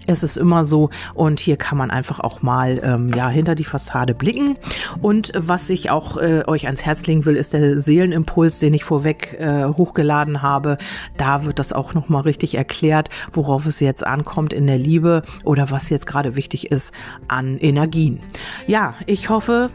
Es 0.07 0.23
ist 0.23 0.37
immer 0.37 0.65
so 0.65 0.91
und 1.15 1.28
und 1.29 1.39
hier 1.41 1.59
kann 1.59 1.77
man 1.77 1.91
einfach 1.91 2.21
auch 2.21 2.41
mal 2.41 2.81
ähm, 2.83 3.13
ja 3.15 3.29
hinter 3.29 3.55
die 3.55 3.65
Fassade 3.65 4.15
blicken. 4.15 4.57
Und 5.03 5.31
was 5.37 5.69
ich 5.69 5.91
auch 5.91 6.17
äh, 6.17 6.43
euch 6.47 6.65
ans 6.67 6.85
Herz 6.85 7.07
legen 7.07 7.27
will, 7.27 7.37
ist 7.37 7.53
der 7.53 7.79
Seelenimpuls, 7.79 8.59
den 8.59 8.73
ich 8.73 8.83
vorweg 8.83 9.37
äh, 9.39 9.67
hochgeladen 9.67 10.41
habe. 10.41 10.79
Da 11.19 11.45
wird 11.45 11.59
das 11.59 11.75
auch 11.75 11.93
noch 11.93 12.09
mal 12.09 12.21
richtig 12.21 12.55
erklärt, 12.55 13.11
worauf 13.31 13.67
es 13.67 13.79
jetzt 13.79 14.07
ankommt 14.07 14.55
in 14.55 14.67
der 14.67 14.79
Liebe 14.79 15.23
oder 15.45 15.71
was 15.71 15.91
jetzt 15.91 16.07
gerade 16.07 16.35
wichtig 16.35 16.71
ist 16.71 16.95
an 17.29 17.59
Energien. 17.59 18.21
Ja, 18.67 18.95
ich 19.05 19.29
hoffe, 19.29 19.71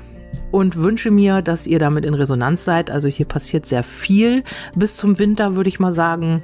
und 0.49 0.77
wünsche 0.77 1.11
mir, 1.11 1.43
dass 1.43 1.67
ihr 1.67 1.77
damit 1.77 2.05
in 2.05 2.15
Resonanz 2.15 2.65
seid. 2.65 2.89
Also 2.89 3.07
hier 3.07 3.27
passiert 3.27 3.67
sehr 3.67 3.83
viel 3.83 4.43
bis 4.73 4.97
zum 4.97 5.19
Winter, 5.19 5.55
würde 5.55 5.69
ich 5.69 5.79
mal 5.79 5.91
sagen. 5.91 6.41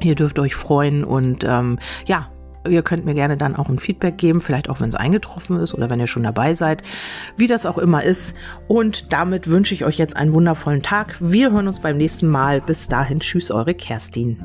Ihr 0.00 0.16
dürft 0.16 0.40
euch 0.40 0.56
freuen 0.56 1.04
und 1.04 1.44
ähm, 1.44 1.78
ja, 2.06 2.28
Ihr 2.68 2.82
könnt 2.82 3.04
mir 3.06 3.14
gerne 3.14 3.36
dann 3.36 3.56
auch 3.56 3.68
ein 3.68 3.78
Feedback 3.78 4.18
geben, 4.18 4.40
vielleicht 4.40 4.68
auch 4.68 4.80
wenn 4.80 4.90
es 4.90 4.94
eingetroffen 4.94 5.58
ist 5.60 5.72
oder 5.72 5.88
wenn 5.88 5.98
ihr 5.98 6.06
schon 6.06 6.22
dabei 6.22 6.54
seid, 6.54 6.82
wie 7.36 7.46
das 7.46 7.64
auch 7.64 7.78
immer 7.78 8.04
ist. 8.04 8.34
Und 8.68 9.12
damit 9.12 9.48
wünsche 9.48 9.74
ich 9.74 9.84
euch 9.84 9.96
jetzt 9.96 10.16
einen 10.16 10.34
wundervollen 10.34 10.82
Tag. 10.82 11.16
Wir 11.20 11.52
hören 11.52 11.68
uns 11.68 11.80
beim 11.80 11.96
nächsten 11.96 12.28
Mal. 12.28 12.60
Bis 12.60 12.88
dahin, 12.88 13.20
tschüss, 13.20 13.50
eure 13.50 13.74
Kerstin. 13.74 14.38